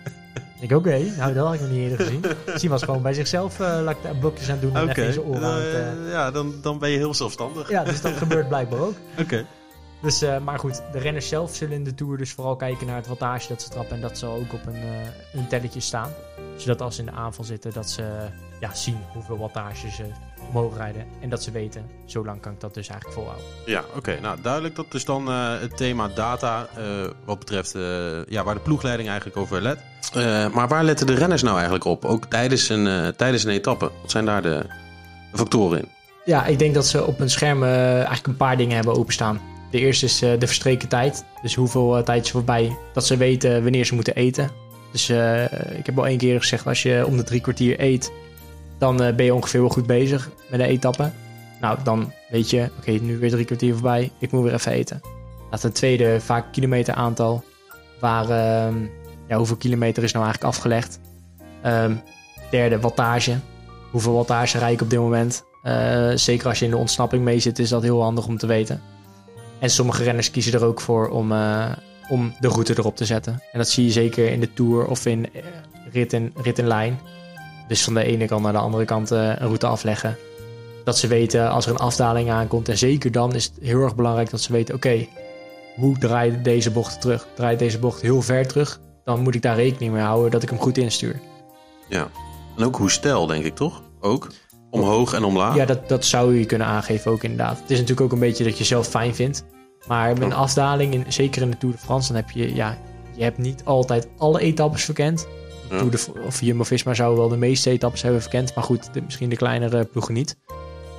ik 0.61 0.73
oké, 0.73 0.99
nou 1.17 1.34
dat 1.34 1.46
had 1.46 1.55
ik 1.55 1.61
nog 1.61 1.70
niet 1.70 1.78
eerder 1.78 1.99
gezien. 1.99 2.25
Die 2.61 2.70
was 2.70 2.82
gewoon 2.82 3.02
bij 3.02 3.14
zichzelf 3.14 3.61
eh 3.61 3.90
blokjes 4.20 4.49
aan 4.49 4.52
het 4.52 4.61
doen 4.61 4.76
en 4.76 4.88
even 4.88 5.06
in 5.06 5.12
zijn 5.12 5.26
oren 5.26 5.44
aan 5.44 5.61
het... 5.61 6.11
ja, 6.11 6.31
dan, 6.31 6.55
dan 6.62 6.79
ben 6.79 6.90
je 6.90 6.96
heel 6.96 7.14
zelfstandig. 7.14 7.69
ja, 7.69 7.84
dus 7.84 8.00
dat 8.00 8.12
gebeurt 8.12 8.49
blijkbaar 8.49 8.81
ook. 8.81 8.94
Oké. 9.19 9.46
Dus, 10.02 10.22
eh, 10.22 10.38
maar 10.38 10.58
goed, 10.58 10.82
de 10.93 10.98
renners 10.98 11.28
zelf 11.28 11.54
zullen 11.54 11.75
in 11.75 11.84
de 11.84 11.94
Tour 11.94 12.16
dus 12.19 12.32
vooral 12.32 12.56
kijken 12.56 12.87
naar 12.87 12.96
het 12.96 13.06
wattage 13.06 13.48
dat 13.48 13.62
ze 13.62 13.69
trappen. 13.69 13.94
En 13.96 14.02
dat 14.02 14.19
zal 14.19 14.34
ook 14.34 14.52
op 14.52 14.66
een, 14.66 14.75
eh, 14.75 14.90
een 15.40 15.48
telletje 15.48 15.81
staan. 15.81 16.10
Zodat 16.56 16.82
als 16.82 16.94
ze 16.94 17.00
in 17.00 17.06
de 17.06 17.12
aanval 17.12 17.44
zitten, 17.44 17.72
dat 17.72 17.90
ze 17.90 18.02
ja, 18.60 18.75
zien 18.75 18.98
hoeveel 19.12 19.38
wattage 19.38 19.90
ze 19.90 20.04
omhoog 20.48 20.76
rijden. 20.76 21.04
En 21.20 21.28
dat 21.28 21.43
ze 21.43 21.50
weten, 21.50 21.87
zo 22.04 22.25
lang 22.25 22.40
kan 22.40 22.52
ik 22.52 22.60
dat 22.60 22.75
dus 22.75 22.88
eigenlijk 22.88 23.19
volhouden. 23.20 23.46
Ja, 23.66 23.82
oké. 23.96 24.19
Nou, 24.20 24.40
duidelijk. 24.43 24.76
Dat 24.76 24.94
is 24.94 25.04
dan 25.04 25.28
eh, 25.28 25.60
het 25.60 25.76
thema 25.76 26.08
data. 26.08 26.66
eh, 26.76 26.84
wat 27.25 27.38
betreft 27.38 27.75
eh, 27.75 28.25
ja, 28.28 28.44
waar 28.44 28.54
de 28.54 28.60
ploegleiding 28.60 29.08
eigenlijk 29.08 29.38
over 29.38 29.62
let. 29.62 29.78
Eh, 30.14 30.48
maar 30.48 30.69
waar 30.69 30.84
letten 30.84 31.06
de 31.06 31.14
renners 31.14 31.43
nou 31.43 31.54
eigenlijk 31.54 31.84
op? 31.84 32.04
Ook 32.04 32.25
tijdens 32.25 32.69
een, 32.69 32.87
eh, 32.87 33.08
tijdens 33.08 33.44
een 33.44 33.50
etappe. 33.50 33.90
Wat 34.02 34.10
zijn 34.10 34.25
daar 34.25 34.43
de, 34.43 34.66
de 35.32 35.38
factoren 35.38 35.78
in? 35.78 35.88
Ja, 36.25 36.44
ik 36.44 36.58
denk 36.58 36.75
dat 36.75 36.87
ze 36.87 37.04
op 37.04 37.19
hun 37.19 37.31
scherm 37.31 37.62
eh, 37.62 37.94
eigenlijk 37.94 38.26
een 38.26 38.37
paar 38.37 38.56
dingen 38.56 38.75
hebben 38.76 38.94
openstaan. 38.94 39.40
De 39.70 39.78
eerste 39.78 40.04
is 40.04 40.22
eh, 40.22 40.30
de 40.38 40.46
verstreken 40.46 40.88
tijd. 40.88 41.24
Dus 41.42 41.54
hoeveel 41.54 41.96
eh, 41.96 42.02
tijd 42.02 42.24
is 42.24 42.30
voorbij 42.30 42.76
dat 42.92 43.06
ze 43.06 43.16
weten 43.16 43.62
wanneer 43.62 43.84
ze 43.84 43.94
moeten 43.94 44.14
eten. 44.14 44.50
Dus 44.92 45.08
eh, 45.08 45.44
ik 45.78 45.86
heb 45.86 45.98
al 45.98 46.06
één 46.06 46.18
keer 46.18 46.40
gezegd, 46.40 46.66
als 46.66 46.82
je 46.82 47.04
om 47.06 47.16
de 47.16 47.22
drie 47.22 47.40
kwartier 47.40 47.80
eet, 47.80 48.12
dan 48.78 48.96
ben 48.96 49.24
je 49.24 49.34
ongeveer 49.34 49.60
wel 49.60 49.68
goed 49.68 49.86
bezig 49.86 50.30
met 50.50 50.60
de 50.60 50.66
etappe. 50.66 51.10
Nou, 51.60 51.78
dan 51.84 52.12
weet 52.28 52.50
je, 52.50 52.70
oké, 52.78 52.90
nu 52.90 53.18
weer 53.18 53.30
drie 53.30 53.44
kwartier 53.44 53.72
voorbij, 53.72 54.10
ik 54.18 54.32
moet 54.32 54.42
weer 54.42 54.54
even 54.54 54.72
eten. 54.72 55.00
Nou, 55.50 55.60
ten 55.60 55.72
tweede, 55.72 56.20
vaak 56.20 56.52
kilometeraantal. 56.52 57.44
Waar, 58.00 58.24
ehm, 58.24 58.76
ja, 59.29 59.36
hoeveel 59.36 59.56
kilometer 59.56 60.02
is 60.02 60.12
nou 60.12 60.24
eigenlijk 60.24 60.55
afgelegd? 60.55 61.00
Ehm, 61.62 61.94
derde, 62.50 62.81
wattage. 62.81 63.38
Hoeveel 63.91 64.12
wattage 64.12 64.58
rijd 64.58 64.74
ik 64.74 64.82
op 64.82 64.91
dit 64.91 64.98
moment? 64.98 65.44
Zeker 66.14 66.48
als 66.48 66.58
je 66.58 66.64
in 66.64 66.70
de 66.70 66.76
ontsnapping 66.76 67.24
mee 67.24 67.38
zit, 67.38 67.58
is 67.58 67.69
dat 67.69 67.82
heel 67.82 68.02
handig 68.02 68.26
om 68.26 68.38
te 68.38 68.46
weten. 68.46 68.81
En 69.58 69.70
sommige 69.70 70.03
renners 70.03 70.31
kiezen 70.31 70.53
er 70.53 70.65
ook 70.65 70.81
voor 70.81 71.08
om, 71.08 71.32
eh, 71.32 71.72
om 72.08 72.34
de 72.41 72.48
route 72.48 72.75
erop 72.79 72.96
te 72.96 73.05
zetten. 73.05 73.32
En 73.53 73.58
dat 73.58 73.69
zie 73.69 73.84
je 73.84 73.91
zeker 73.91 74.31
in 74.31 74.41
de 74.41 74.53
Tour 74.53 74.86
of 74.86 75.06
in 75.06 75.32
eh, 75.32 75.43
rit, 75.93 76.58
in, 76.58 76.67
lijn. 76.67 77.01
Dus 77.69 77.84
van 77.84 77.94
de 77.94 78.05
ene 78.05 78.27
kant 78.27 78.43
naar 78.43 78.53
de 78.53 78.58
andere 78.58 78.84
kant 78.84 79.10
eh, 79.10 79.19
een 79.19 79.36
route 79.36 79.67
afleggen. 79.67 80.17
Dat 80.84 80.98
ze 80.98 81.06
weten 81.06 81.51
als 81.51 81.67
er 81.67 81.72
een 81.72 81.79
afdaling 81.79 82.31
aankomt. 82.31 82.69
En 82.69 82.79
zeker 82.79 83.13
dan 83.13 83.34
is 83.34 83.44
het 83.44 83.55
heel 83.60 83.81
erg 83.81 83.94
belangrijk 83.94 84.31
dat 84.31 84.41
ze 84.41 84.53
weten... 84.53 84.75
oké, 84.75 85.06
hoe 85.77 85.98
draait 85.98 86.44
deze 86.44 86.70
bocht 86.70 87.01
terug? 87.01 87.27
Draait 87.34 87.58
deze 87.58 87.79
bocht 87.79 88.01
heel 88.01 88.22
ver 88.22 88.46
terug? 88.46 88.81
Dan 89.05 89.20
moet 89.20 89.34
ik 89.34 89.43
daar 89.43 89.56
rekening 89.56 89.93
mee 89.93 90.03
houden 90.03 90.31
dat 90.31 90.43
ik 90.43 90.48
hem 90.48 90.58
goed 90.58 90.79
instuur. 90.79 91.20
Ja. 91.89 92.08
En 92.56 92.65
ook 92.65 92.77
hoe 92.77 92.91
stijl, 92.91 93.27
denk 93.27 93.44
ik 93.44 93.55
toch? 93.55 93.82
Ook? 94.01 94.29
Omhoog 94.70 95.13
en 95.15 95.25
omlaag? 95.25 95.55
Ja, 95.55 95.65
dat, 95.65 95.89
dat 95.89 96.05
zou 96.05 96.39
je 96.39 96.44
kunnen 96.46 96.67
aangeven 96.67 97.11
ook 97.11 97.23
inderdaad. 97.23 97.58
Het 97.61 97.70
is 97.70 97.79
natuurlijk 97.79 98.06
ook 98.06 98.13
een 98.13 98.19
beetje 98.19 98.44
dat 98.44 98.58
je 98.58 98.65
zelf 98.65 98.87
fijn 98.87 99.15
vindt. 99.15 99.44
Maar 99.87 100.13
met 100.13 100.23
een 100.23 100.32
afdaling, 100.32 100.94
in, 100.94 101.05
zeker 101.08 101.43
in 101.43 101.51
de 101.51 101.58
Tour 101.58 101.75
de 101.75 101.81
France, 101.81 102.13
dan 102.13 102.17
heb 102.23 102.31
je, 102.31 102.55
ja, 102.55 102.79
je 103.17 103.23
hebt 103.23 103.39
niet 103.39 103.65
altijd 103.65 104.08
alle 104.19 104.41
etappes 104.41 104.85
verkend. 104.85 105.27
Ja. 105.70 105.79
Tour 105.79 105.91
de, 105.91 106.05
of 106.27 106.41
Jumbo-Visma 106.41 106.94
zou 106.94 107.17
wel 107.17 107.29
de 107.29 107.37
meeste 107.37 107.70
etappes 107.70 108.03
hebben 108.03 108.20
verkend. 108.23 108.55
Maar 108.55 108.65
goed, 108.65 108.94
de- 108.94 109.03
misschien 109.03 109.29
de 109.29 109.37
kleinere 109.37 109.85
ploegen 109.85 110.15
niet. 110.15 110.37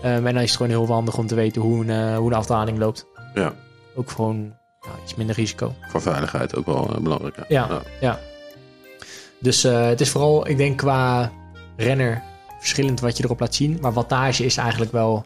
Ehm, 0.01 0.25
en 0.25 0.33
dan 0.33 0.43
is 0.43 0.49
het 0.49 0.57
gewoon 0.57 0.71
heel 0.71 0.87
handig 0.87 1.17
om 1.17 1.27
te 1.27 1.35
weten 1.35 1.61
hoe 1.61 1.83
een, 1.83 1.89
eh, 1.89 2.17
hoe 2.17 2.27
een 2.31 2.37
afdaling 2.37 2.77
loopt. 2.77 3.05
Ja. 3.33 3.53
Ook 3.95 4.11
gewoon 4.11 4.53
ja, 4.79 4.89
iets 5.03 5.15
minder 5.15 5.35
risico. 5.35 5.73
Voor 5.89 6.01
veiligheid 6.01 6.55
ook 6.55 6.65
wel 6.65 6.93
eh, 6.95 7.01
belangrijk. 7.01 7.35
Ja, 7.47 7.81
ja. 8.01 8.19
Dus 9.39 9.63
eh, 9.63 9.85
het 9.87 10.01
is 10.01 10.09
vooral, 10.09 10.47
ik 10.47 10.57
denk 10.57 10.77
qua 10.77 11.31
renner 11.77 12.21
verschillend 12.59 12.99
wat 12.99 13.17
je 13.17 13.23
erop 13.23 13.39
laat 13.39 13.55
zien. 13.55 13.77
Maar 13.81 13.93
wattage 13.93 14.45
is 14.45 14.57
eigenlijk 14.57 14.91
wel 14.91 15.25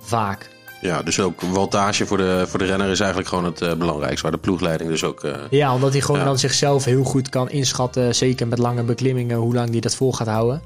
vaak. 0.00 0.52
Ja, 0.80 1.02
dus 1.02 1.20
ook 1.20 1.40
wattage 1.40 2.06
voor 2.06 2.16
de, 2.16 2.44
voor 2.48 2.58
de 2.58 2.64
renner 2.64 2.88
is 2.90 2.98
eigenlijk 3.00 3.28
gewoon 3.28 3.44
het 3.44 3.60
eh, 3.62 3.72
belangrijkste. 3.74 4.22
Waar 4.22 4.30
de 4.32 4.38
ploegleiding 4.38 4.90
dus 4.90 5.04
ook... 5.04 5.24
eh, 5.24 5.34
Ja, 5.50 5.74
omdat 5.74 5.92
hij 5.92 6.00
gewoon 6.00 6.20
Ja. 6.20 6.26
dan 6.26 6.38
zichzelf 6.38 6.84
heel 6.84 7.04
goed 7.04 7.28
kan 7.28 7.50
inschatten, 7.50 8.14
zeker 8.14 8.48
met 8.48 8.58
lange 8.58 8.82
beklimmingen, 8.82 9.36
hoe 9.36 9.54
lang 9.54 9.70
hij 9.70 9.80
dat 9.80 9.94
vol 9.96 10.12
gaat 10.12 10.26
houden. 10.26 10.62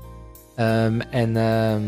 Ehm, 0.57 1.01
en 1.01 1.37
ehm, 1.37 1.83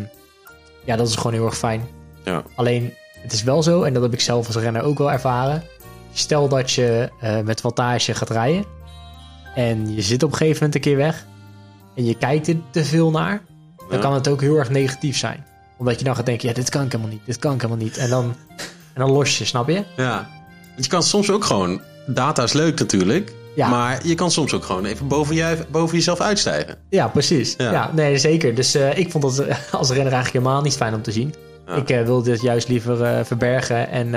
ja, 0.84 0.96
dat 0.96 1.08
is 1.08 1.14
gewoon 1.16 1.32
heel 1.32 1.44
erg 1.46 1.58
fijn. 1.58 1.88
Ja. 2.24 2.42
Alleen 2.54 2.92
Het 3.20 3.32
is 3.32 3.42
wel 3.42 3.62
zo, 3.62 3.82
en 3.82 3.92
dat 3.92 4.02
heb 4.02 4.12
ik 4.12 4.20
zelf 4.20 4.46
als 4.46 4.56
renner 4.56 4.82
ook 4.82 4.98
wel 4.98 5.10
ervaren. 5.12 5.62
Stel 6.12 6.48
dat 6.48 6.70
je 6.72 7.08
eh, 7.20 7.40
met 7.40 7.60
wattage 7.60 8.14
gaat 8.14 8.30
rijden. 8.30 8.64
En 9.54 9.94
je 9.94 10.02
zit 10.02 10.22
op 10.22 10.30
een 10.30 10.36
gegeven 10.36 10.56
moment 10.58 10.74
een 10.74 10.80
keer 10.80 10.96
weg. 10.96 11.26
En 11.96 12.04
je 12.04 12.14
kijkt 12.16 12.48
er 12.48 12.56
te 12.70 12.84
veel 12.84 13.10
naar. 13.10 13.42
Dan 13.90 13.98
Ja. 13.98 14.04
kan 14.04 14.14
het 14.14 14.28
ook 14.28 14.40
heel 14.40 14.56
erg 14.56 14.70
negatief 14.70 15.16
zijn. 15.16 15.44
Omdat 15.76 15.98
je 15.98 16.04
dan 16.04 16.16
gaat 16.16 16.26
denken, 16.26 16.48
ja, 16.48 16.54
dit 16.54 16.68
kan 16.68 16.84
ik 16.84 16.92
helemaal 16.92 17.12
niet. 17.12 17.26
Dit 17.26 17.38
kan 17.38 17.54
ik 17.54 17.60
helemaal 17.60 17.84
niet. 17.84 17.96
En 17.96 18.10
dan, 18.10 18.34
en 18.92 19.00
dan 19.00 19.10
los 19.10 19.38
je, 19.38 19.44
snap 19.44 19.68
je? 19.68 19.84
Ja. 19.96 20.28
Want 20.72 20.84
je 20.84 20.90
kan 20.90 21.02
soms 21.02 21.30
ook 21.30 21.44
gewoon... 21.44 21.80
Data 22.06 22.42
is 22.42 22.52
leuk 22.52 22.78
natuurlijk. 22.78 23.32
Ja. 23.54 23.68
Maar 23.68 24.06
je 24.06 24.14
kan 24.14 24.30
soms 24.30 24.54
ook 24.54 24.64
gewoon 24.64 24.84
even 24.84 25.08
boven, 25.08 25.34
jij, 25.34 25.66
boven 25.70 25.96
jezelf 25.96 26.20
uitstijgen. 26.20 26.76
Ja, 26.88 27.08
precies. 27.08 27.54
Ja. 27.58 27.72
Ja, 27.72 27.90
nee, 27.94 28.18
zeker. 28.18 28.54
Dus 28.54 28.74
eh, 28.74 28.98
ik 28.98 29.10
vond 29.10 29.22
dat 29.24 29.38
eh, 29.38 29.56
als 29.72 29.88
renner 29.88 30.12
eigenlijk 30.12 30.44
helemaal 30.44 30.62
niet 30.62 30.76
fijn 30.76 30.94
om 30.94 31.02
te 31.02 31.12
zien. 31.12 31.34
Ik 31.76 31.90
eh, 31.90 32.02
wilde 32.02 32.30
het 32.30 32.40
juist 32.42 32.68
liever 32.68 33.26
verbergen 33.26 33.90
en 33.90 34.12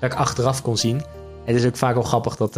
dat 0.00 0.12
ik 0.12 0.18
achteraf 0.18 0.62
kon 0.62 0.76
zien. 0.76 1.02
Het 1.44 1.56
is 1.56 1.64
ook 1.66 1.76
vaak 1.76 1.94
wel 1.94 2.02
grappig 2.02 2.36
dat 2.36 2.56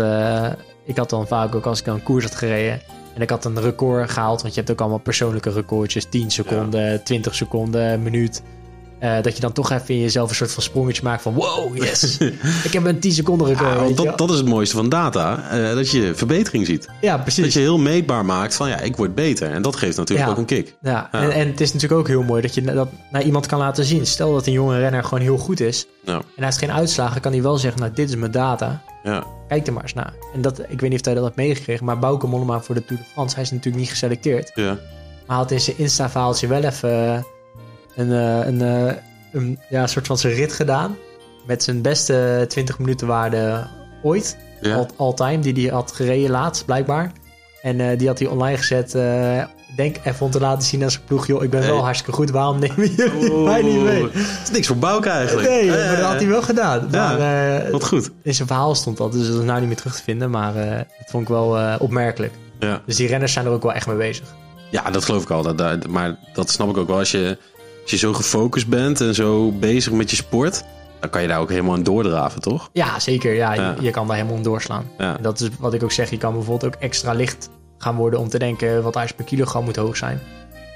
ik 0.85 0.97
had 0.97 1.11
dan 1.11 1.27
vaak 1.27 1.55
ook 1.55 1.67
als 1.67 1.81
ik 1.81 1.87
een 1.87 2.03
koers 2.03 2.25
had 2.25 2.35
gereden 2.35 2.81
en 3.15 3.23
ik 3.23 3.31
had 3.31 3.45
een 3.45 3.61
record 3.61 4.11
gehaald, 4.11 4.43
want 4.43 4.55
je 4.55 4.61
hebt 4.61 4.73
ook 4.73 4.81
allemaal 4.81 4.99
persoonlijke 4.99 5.51
recordjes, 5.51 6.05
10 6.11 6.31
seconden, 6.31 7.03
20 7.05 7.35
seconden, 7.35 8.03
minuut. 8.03 8.43
eh, 8.99 9.23
dat 9.23 9.35
je 9.35 9.41
dan 9.41 9.53
toch 9.53 9.71
even 9.71 9.95
in 9.95 10.01
jezelf 10.01 10.29
een 10.29 10.35
soort 10.35 10.53
van 10.53 10.63
sprongetje 10.63 11.03
maakt 11.03 11.23
van 11.23 11.35
wow, 11.35 11.77
yes, 11.77 12.19
ik 12.65 12.73
heb 12.73 12.85
een 12.85 12.99
10 13.01 13.13
seconden 13.13 13.47
record. 13.47 13.69
Ja, 13.73 13.77
want 13.83 13.97
dat, 13.97 14.19
dat 14.19 14.31
is 14.31 14.37
het 14.37 14.47
mooiste 14.49 14.77
van 14.77 14.89
data. 14.89 15.49
eh, 15.51 15.75
dat 15.75 15.91
je 15.91 16.13
verbetering 16.15 16.67
ziet. 16.67 16.89
ja, 17.01 17.19
precies. 17.19 17.45
Dat 17.45 17.53
je 17.53 17.59
heel 17.61 17.79
meetbaar 17.79 18.25
maakt 18.25 18.55
van 18.55 18.69
ja, 18.69 18.81
ik 18.81 18.97
word 18.97 19.15
beter. 19.15 19.51
En 19.51 19.63
dat 19.63 19.77
geeft 19.77 19.97
natuurlijk 19.97 20.27
Ja. 20.29 20.33
ook 20.35 20.39
een 20.41 20.45
kick. 20.47 20.77
Ja. 20.83 21.09
En, 21.13 21.31
en 21.31 21.49
het 21.49 21.61
is 21.61 21.73
natuurlijk 21.73 22.01
ook 22.01 22.09
heel 22.09 22.23
mooi 22.23 22.43
dat 22.43 22.55
je 22.55 22.63
dat 22.63 22.89
naar 23.11 23.23
iemand 23.23 23.47
kan 23.47 23.59
laten 23.59 23.85
zien. 23.85 24.07
Stel 24.07 24.33
dat 24.33 24.47
een 24.47 24.53
jonge 24.53 24.79
renner 24.79 25.05
gewoon 25.05 25.21
heel 25.21 25.39
goed 25.39 25.61
is 25.61 25.87
Ja. 26.05 26.15
en 26.15 26.23
hij 26.37 26.45
heeft 26.45 26.59
geen 26.59 26.73
uitslagen, 26.73 27.21
kan 27.21 27.33
hij 27.33 27.43
wel 27.43 27.57
zeggen, 27.59 27.81
nou 27.81 27.93
dit 27.95 28.09
is 28.09 28.17
mijn 28.17 28.31
data, 28.33 28.83
Ja. 29.03 29.27
kijk 29.49 29.67
er 29.67 29.73
maar 29.73 29.83
eens 29.83 29.95
naar. 29.95 30.15
En 30.35 30.41
dat, 30.41 30.59
ik 30.59 30.81
weet 30.81 30.91
niet 30.91 30.99
of 30.99 31.05
hij 31.05 31.15
dat 31.15 31.25
hebt 31.25 31.37
meegekregen, 31.37 31.85
maar 31.85 31.99
Bauke 31.99 32.27
Mollema 32.27 32.61
voor 32.61 32.75
de 32.75 32.85
Tour 32.85 33.03
de 33.03 33.09
France, 33.09 33.35
hij 33.35 33.45
is 33.45 33.51
natuurlijk 33.51 33.83
niet 33.83 33.91
geselecteerd. 33.91 34.51
Ja. 34.55 34.73
Maar 34.73 34.79
hij 35.27 35.37
had 35.37 35.51
in 35.51 35.61
zijn 35.61 35.79
Insta-verhaaltje 35.79 36.47
wel 36.47 36.63
even 36.63 36.91
eh, 36.91 37.23
een, 37.95 38.13
eh, 38.13 38.47
een, 38.47 38.61
eh, 38.63 38.95
een 39.33 39.59
ja, 39.69 39.87
soort 39.87 40.07
van 40.07 40.19
zijn 40.19 40.35
rit 40.35 40.53
gedaan. 40.53 40.97
Met 41.47 41.63
zijn 41.63 41.83
beste 41.83 42.45
20 42.49 42.79
minuten 42.79 43.07
waarde 43.07 43.67
ooit. 44.03 44.37
Ja. 44.61 44.77
All, 44.77 44.87
all 44.97 45.15
time, 45.15 45.39
die 45.39 45.65
hij 45.67 45.75
had 45.75 45.93
gereden 45.93 46.31
laatst, 46.31 46.65
blijkbaar. 46.65 47.13
En 47.63 47.99
die 47.99 48.09
had 48.09 48.19
hij 48.19 48.29
online 48.29 48.57
gezet. 48.57 48.93
Denk 49.77 49.97
even 50.05 50.27
om 50.27 50.31
te 50.33 50.41
laten 50.41 50.63
zien 50.69 50.83
aan 50.83 50.91
zijn 50.91 51.05
ploeg. 51.05 51.27
Joh, 51.27 51.43
ik 51.43 51.51
ben 51.51 51.61
wel 51.61 51.83
hartstikke 51.83 52.13
goed. 52.13 52.31
Waarom 52.31 52.59
nemen 52.59 52.91
jullie 52.95 53.33
mij 53.49 53.63
niet 53.63 53.83
mee? 53.83 54.03
Het 54.03 54.41
is 54.43 54.51
niks 54.51 54.67
voor 54.67 54.77
Bouke 54.77 55.09
eigenlijk. 55.09 55.49
Nee, 55.49 55.65
Ja, 55.65 55.73
maar 55.87 55.97
dat 55.97 56.05
had 56.05 56.15
hij 56.21 56.27
wel 56.29 56.43
gedaan. 56.43 56.89
Ja, 56.91 57.17
Maar 57.17 57.19
eh, 57.65 57.71
Wat 57.71 57.85
goed. 57.87 58.11
in 58.23 58.35
zijn 58.35 58.49
verhaal 58.49 58.75
stond 58.75 58.97
dat. 58.97 59.13
Dus 59.13 59.27
dat 59.29 59.37
is 59.39 59.45
nou 59.45 59.59
niet 59.59 59.69
meer 59.69 59.77
terug 59.77 59.97
te 59.97 60.03
vinden. 60.03 60.31
Maar 60.31 60.57
eh, 60.57 60.77
dat 60.77 61.11
vond 61.11 61.23
ik 61.23 61.29
wel 61.29 61.59
eh, 61.59 61.75
opmerkelijk. 61.79 62.33
Ja. 62.59 62.83
Dus 62.87 62.97
die 62.97 63.09
renners 63.09 63.33
zijn 63.33 63.47
er 63.47 63.53
ook 63.53 63.63
wel 63.63 63.73
echt 63.73 63.87
mee 63.87 63.97
bezig. 63.97 64.35
ja, 64.71 64.91
dat 64.91 65.05
geloof 65.05 65.23
ik 65.23 65.31
al. 65.31 65.43
Dat, 65.43 65.59
dat- 65.59 65.87
maar 65.87 66.17
dat 66.33 66.51
snap 66.51 66.69
ik 66.69 66.77
ook 66.77 66.89
wel. 66.89 66.99
Als 66.99 67.11
je, 67.11 67.39
als 67.83 67.91
je 67.91 67.97
zo 67.97 68.13
gefocust 68.13 68.69
bent 68.69 69.01
en 69.01 69.15
zo 69.15 69.53
bezig 69.53 69.93
met 69.93 70.11
je 70.11 70.17
sport... 70.17 70.63
dan 71.01 71.11
kan 71.11 71.23
je 71.23 71.29
daar 71.29 71.41
ook 71.41 71.51
helemaal 71.51 71.75
in 71.75 71.83
doordraven, 71.83 72.41
toch? 72.41 72.69
Ja, 72.73 72.99
zeker. 72.99 73.35
Ja, 73.35 73.53
Ja. 73.55 73.75
Je, 73.79 73.83
je 73.83 73.91
kan 73.91 74.07
daar 74.07 74.17
helemaal 74.17 74.37
om 74.37 74.43
doorslaan. 74.43 74.85
Ja. 74.99 75.17
En 75.17 75.23
dat 75.23 75.41
is 75.41 75.49
wat 75.59 75.75
ik 75.75 75.83
ook 75.83 75.93
zeg. 75.93 76.11
Je 76.11 76.19
kan 76.19 76.33
bijvoorbeeld 76.33 76.75
ook 76.75 76.81
extra 76.81 77.13
licht 77.13 77.49
gaan 77.83 77.97
worden 77.97 78.19
om 78.21 78.29
te 78.29 78.39
denken 78.39 78.83
wat 78.83 78.97
ijs 78.97 79.13
per 79.13 79.25
kilogram 79.25 79.65
moet 79.65 79.77
hoog 79.77 79.97
zijn. 79.97 80.21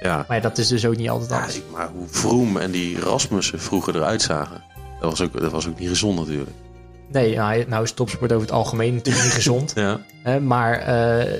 Ja. 0.00 0.24
Maar 0.28 0.36
ja, 0.36 0.42
dat 0.42 0.58
is 0.58 0.68
dus 0.68 0.86
ook 0.86 0.96
niet 0.96 1.08
altijd 1.10 1.30
Ja, 1.30 1.40
alles. 1.42 1.56
ik- 1.56 1.62
maar 1.72 1.88
hoe 1.94 2.06
Vroom 2.08 2.56
en 2.56 2.70
die 2.70 3.00
Rasmussen 3.00 3.60
vroeger 3.60 3.96
eruit 3.96 4.22
zagen... 4.22 4.62
dat 5.00 5.10
was 5.10 5.20
ook, 5.20 5.40
dat 5.40 5.50
was 5.52 5.68
ook 5.68 5.78
niet 5.78 5.88
gezond 5.88 6.18
natuurlijk. 6.18 6.50
Nee, 7.12 7.36
nou, 7.36 7.64
nou 7.68 7.82
is 7.82 7.92
topsport 7.92 8.32
over 8.32 8.46
het 8.46 8.54
algemeen 8.56 8.94
natuurlijk 8.94 9.24
niet 9.24 9.34
gezond. 9.34 9.72
Ja. 9.84 10.00
Hè, 10.22 10.40
maar 10.40 10.78
eh, 10.78 11.32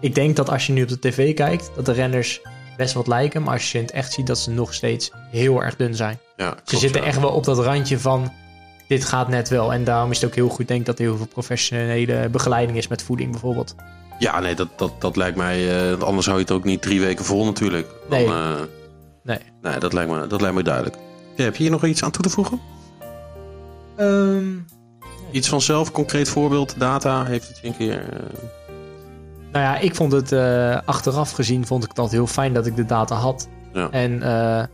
ik 0.00 0.14
denk 0.14 0.36
dat 0.36 0.50
als 0.50 0.66
je 0.66 0.72
nu 0.72 0.82
op 0.82 0.88
de 0.88 0.98
tv 0.98 1.34
kijkt, 1.34 1.70
dat 1.76 1.86
de 1.86 1.92
renners 1.92 2.40
best 2.76 2.94
wat 2.94 3.06
lijken. 3.06 3.42
Maar 3.42 3.52
als 3.52 3.72
je 3.72 3.78
in 3.78 3.84
het 3.84 3.92
echt 3.94 4.12
ziet, 4.12 4.26
dat 4.26 4.38
ze 4.38 4.50
nog 4.50 4.74
steeds 4.74 5.10
heel 5.30 5.62
erg 5.62 5.76
dun 5.76 5.94
zijn. 5.94 6.18
ja 6.36 6.54
Ze 6.64 6.76
zitten 6.76 7.00
ja. 7.00 7.06
echt 7.06 7.20
wel 7.20 7.30
op 7.30 7.44
dat 7.44 7.58
randje 7.58 7.98
van 7.98 8.32
dit 8.88 9.04
gaat 9.04 9.28
net 9.28 9.48
wel. 9.48 9.72
En 9.72 9.84
daarom 9.84 10.10
is 10.10 10.20
het 10.20 10.30
ook 10.30 10.34
heel 10.36 10.48
goed, 10.48 10.68
denk 10.68 10.80
ik, 10.80 10.86
dat 10.86 10.98
er 10.98 11.04
heel 11.04 11.16
veel 11.16 11.26
professionele 11.26 12.28
begeleiding 12.28 12.78
is 12.78 12.88
met 12.88 13.02
voeding 13.02 13.30
bijvoorbeeld. 13.30 13.74
Ja, 14.18 14.40
nee, 14.40 14.54
dat, 14.54 14.68
dat, 14.76 14.92
dat 15.00 15.16
lijkt 15.16 15.36
mij... 15.36 15.90
eh, 15.92 16.00
anders 16.00 16.26
hou 16.26 16.38
je 16.38 16.44
het 16.44 16.52
ook 16.52 16.64
niet 16.64 16.82
drie 16.82 17.00
weken 17.00 17.24
vol 17.24 17.44
natuurlijk. 17.44 17.86
Dan, 18.08 18.18
Nee. 18.18 18.26
eh, 18.28 18.54
Nee. 19.22 19.38
nee, 19.62 19.78
dat 19.78 19.92
lijkt 19.92 20.10
me, 20.10 20.26
dat 20.26 20.40
lijkt 20.40 20.56
me 20.56 20.62
duidelijk. 20.62 20.96
Ja, 21.36 21.44
heb 21.44 21.56
je 21.56 21.62
hier 21.62 21.70
nog 21.72 21.84
iets 21.84 22.02
aan 22.02 22.10
toe 22.10 22.22
te 22.22 22.30
voegen? 22.30 22.60
Iets 25.30 25.48
van 25.48 25.60
zelf, 25.60 25.92
concreet 25.92 26.28
voorbeeld, 26.28 26.74
data, 26.78 27.24
heeft 27.24 27.48
het 27.48 27.58
je 27.62 27.66
een 27.66 27.76
keer... 27.76 28.12
eh, 28.12 28.18
Nou 29.52 29.64
ja, 29.64 29.78
ik 29.78 29.94
vond 29.94 30.12
het 30.12 30.32
eh, 30.32 30.78
achteraf 30.84 31.30
gezien 31.30 31.66
vond 31.66 31.82
ik 31.82 31.88
het 31.88 31.98
altijd 31.98 32.16
heel 32.16 32.26
fijn 32.26 32.52
dat 32.52 32.66
ik 32.66 32.76
de 32.76 32.84
data 32.86 33.14
had. 33.14 33.48
Ja. 33.72 33.90
En 33.90 34.22
eh, 34.22 34.64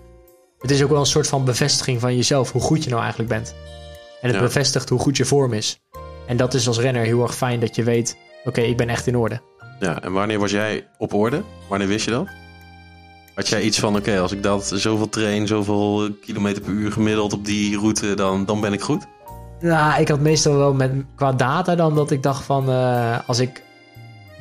het 0.58 0.70
is 0.70 0.82
ook 0.82 0.88
wel 0.90 1.00
een 1.00 1.06
soort 1.06 1.26
van 1.28 1.44
bevestiging 1.44 2.00
van 2.00 2.16
jezelf, 2.16 2.52
hoe 2.52 2.60
goed 2.62 2.82
je 2.84 2.90
nou 2.90 3.00
eigenlijk 3.02 3.30
bent. 3.30 3.54
En 4.20 4.28
het 4.28 4.36
Ja. 4.36 4.42
bevestigt 4.42 4.88
hoe 4.88 4.98
goed 4.98 5.16
je 5.16 5.24
vorm 5.24 5.52
is. 5.52 5.80
En 6.26 6.36
dat 6.36 6.54
is 6.54 6.66
als 6.66 6.78
renner 6.78 7.02
heel 7.04 7.22
erg 7.22 7.34
fijn 7.34 7.60
dat 7.60 7.76
je 7.76 7.82
weet, 7.82 8.16
oké, 8.44 8.60
ik 8.60 8.76
ben 8.76 8.88
echt 8.88 9.06
in 9.06 9.16
orde. 9.16 9.40
Ja, 9.80 10.02
en 10.02 10.12
wanneer 10.12 10.38
was 10.38 10.50
jij 10.50 10.86
op 10.98 11.14
orde? 11.14 11.42
Wanneer 11.68 11.88
wist 11.88 12.04
je 12.04 12.10
dat? 12.10 12.26
Had 13.34 13.48
jij 13.48 13.62
iets 13.62 13.78
van, 13.78 13.96
oké, 13.96 14.18
als 14.18 14.32
ik 14.32 14.42
dat 14.42 14.72
zoveel 14.74 15.08
train, 15.08 15.46
zoveel 15.46 16.08
kilometer 16.20 16.62
per 16.62 16.72
uur 16.72 16.92
gemiddeld 16.92 17.32
op 17.32 17.44
die 17.44 17.78
route, 17.78 18.14
dan, 18.14 18.44
dan 18.44 18.60
ben 18.60 18.72
ik 18.72 18.80
goed? 18.80 19.06
Nou, 19.60 20.00
ik 20.00 20.08
had 20.08 20.20
meestal 20.20 20.56
wel 20.56 20.74
met, 20.74 20.92
qua 21.14 21.32
data 21.32 21.74
dan 21.74 21.94
dat 21.94 22.10
ik 22.10 22.22
dacht 22.22 22.44
van, 22.44 22.68
eh, 22.68 23.18
als 23.26 23.38
ik 23.38 23.62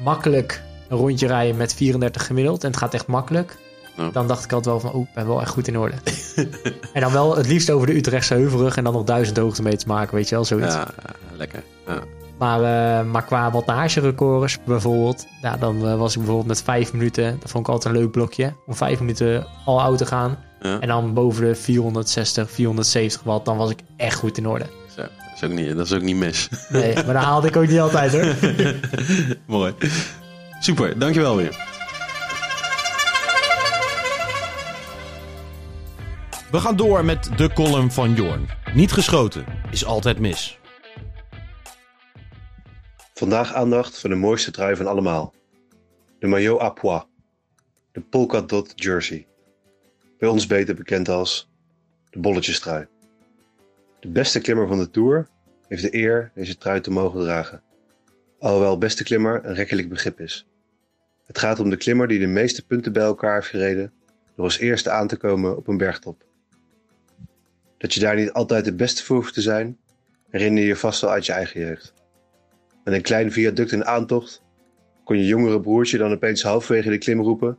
makkelijk 0.03 0.63
een 0.89 0.97
rondje 0.97 1.27
rij 1.27 1.53
met 1.53 1.73
34 1.73 2.25
gemiddeld 2.25 2.63
en 2.63 2.69
het 2.69 2.79
gaat 2.79 2.93
echt 2.93 3.07
makkelijk, 3.07 3.57
dan 4.11 4.27
dacht 4.27 4.43
ik 4.43 4.51
altijd 4.51 4.65
wel 4.65 4.79
van, 4.79 4.99
oh, 4.99 5.07
ik 5.07 5.13
ben 5.13 5.27
wel 5.27 5.41
echt 5.41 5.51
goed 5.51 5.67
in 5.67 5.77
orde. 5.77 5.95
en 6.93 7.01
dan 7.01 7.11
wel 7.11 7.37
het 7.37 7.47
liefst 7.47 7.69
over 7.69 7.87
de 7.87 7.95
Utrechtse 7.95 8.33
heuvelrug 8.33 8.77
en 8.77 8.83
dan 8.83 8.93
nog 8.93 9.03
duizend 9.03 9.37
hoogtemeters 9.37 9.85
maken, 9.85 10.15
weet 10.15 10.29
je 10.29 10.35
wel, 10.35 10.45
zoiets. 10.45 10.75
Ja, 10.75 10.87
lekker. 11.37 11.63
Ja. 11.87 11.99
Maar, 12.43 12.63
eh, 12.63 13.05
maar 13.05 13.25
qua 13.25 13.51
wattagerecords 13.51 14.57
bijvoorbeeld, 14.63 15.27
ja, 15.41 15.57
dan 15.57 15.87
eh, 15.87 15.97
was 15.97 16.11
ik 16.11 16.17
bijvoorbeeld 16.17 16.47
met 16.47 16.63
vijf 16.63 16.93
minuten, 16.93 17.37
dat 17.39 17.51
vond 17.51 17.67
ik 17.67 17.73
altijd 17.73 17.95
een 17.95 18.01
leuk 18.01 18.11
blokje, 18.11 18.53
om 18.65 18.75
vijf 18.75 18.99
minuten 18.99 19.47
al 19.65 19.81
oud 19.81 19.97
te 19.97 20.05
gaan. 20.05 20.37
Ja. 20.61 20.79
En 20.79 20.87
dan 20.87 21.13
boven 21.13 21.45
de 21.45 21.55
460, 21.55 22.51
470 22.51 23.23
watt, 23.23 23.45
dan 23.45 23.57
was 23.57 23.69
ik 23.69 23.79
echt 23.97 24.15
goed 24.15 24.37
in 24.37 24.47
orde. 24.47 24.65
Zo, 24.95 25.01
dat, 25.01 25.09
is 25.35 25.43
ook 25.43 25.51
niet, 25.51 25.75
dat 25.75 25.85
is 25.85 25.93
ook 25.93 26.01
niet 26.01 26.15
mis. 26.15 26.49
Nee, 26.69 26.93
maar 26.93 27.13
dat 27.13 27.23
haalde 27.23 27.47
ik 27.47 27.55
ook 27.55 27.67
niet 27.67 27.79
altijd 27.79 28.11
hoor. 28.11 28.35
Mooi. 29.57 29.73
Super, 30.59 30.99
dankjewel 30.99 31.35
weer. 31.35 31.55
We 36.51 36.59
gaan 36.59 36.75
door 36.75 37.05
met 37.05 37.29
de 37.35 37.53
column 37.53 37.91
van 37.91 38.13
Jorn. 38.13 38.49
Niet 38.73 38.91
geschoten 38.91 39.45
is 39.71 39.85
altijd 39.85 40.19
mis. 40.19 40.61
Vandaag 43.23 43.53
aandacht 43.53 43.99
voor 43.99 44.09
de 44.09 44.15
mooiste 44.15 44.51
trui 44.51 44.75
van 44.75 44.87
allemaal. 44.87 45.33
De 46.19 46.27
maillot 46.27 46.61
à 46.61 46.69
pois. 46.69 47.01
De 47.91 48.01
polka 48.01 48.41
dot 48.41 48.73
jersey. 48.75 49.27
Bij 50.17 50.29
ons 50.29 50.47
beter 50.47 50.75
bekend 50.75 51.09
als 51.09 51.49
de 52.09 52.19
bolletjestrui. 52.19 52.87
De 53.99 54.07
beste 54.07 54.39
klimmer 54.39 54.67
van 54.67 54.77
de 54.77 54.89
Tour 54.89 55.27
heeft 55.67 55.81
de 55.81 55.95
eer 55.95 56.31
deze 56.35 56.57
trui 56.57 56.81
te 56.81 56.91
mogen 56.91 57.21
dragen. 57.21 57.63
Alhoewel 58.39 58.77
beste 58.77 59.03
klimmer 59.03 59.45
een 59.45 59.55
rekkelijk 59.55 59.89
begrip 59.89 60.19
is. 60.19 60.47
Het 61.25 61.37
gaat 61.37 61.59
om 61.59 61.69
de 61.69 61.77
klimmer 61.77 62.07
die 62.07 62.19
de 62.19 62.27
meeste 62.27 62.65
punten 62.65 62.93
bij 62.93 63.03
elkaar 63.03 63.35
heeft 63.35 63.47
gereden 63.47 63.93
door 64.35 64.45
als 64.45 64.57
eerste 64.57 64.89
aan 64.89 65.07
te 65.07 65.17
komen 65.17 65.57
op 65.57 65.67
een 65.67 65.77
bergtop. 65.77 66.23
Dat 67.77 67.93
je 67.93 67.99
daar 67.99 68.15
niet 68.15 68.33
altijd 68.33 68.65
de 68.65 68.75
beste 68.75 69.03
voor 69.03 69.15
hoeft 69.15 69.33
te 69.33 69.41
zijn, 69.41 69.77
herinner 70.29 70.61
je 70.61 70.67
je 70.67 70.75
vast 70.75 71.01
wel 71.01 71.11
uit 71.11 71.25
je 71.25 71.31
eigen 71.31 71.59
jeugd. 71.59 72.01
Met 72.83 72.93
een 72.93 73.01
klein 73.01 73.31
viaduct 73.31 73.71
in 73.71 73.85
aantocht 73.85 74.41
kon 75.03 75.17
je 75.17 75.25
jongere 75.25 75.59
broertje 75.59 75.97
dan 75.97 76.11
opeens 76.11 76.43
halverwege 76.43 76.89
de 76.89 76.97
klim 76.97 77.21
roepen: 77.21 77.57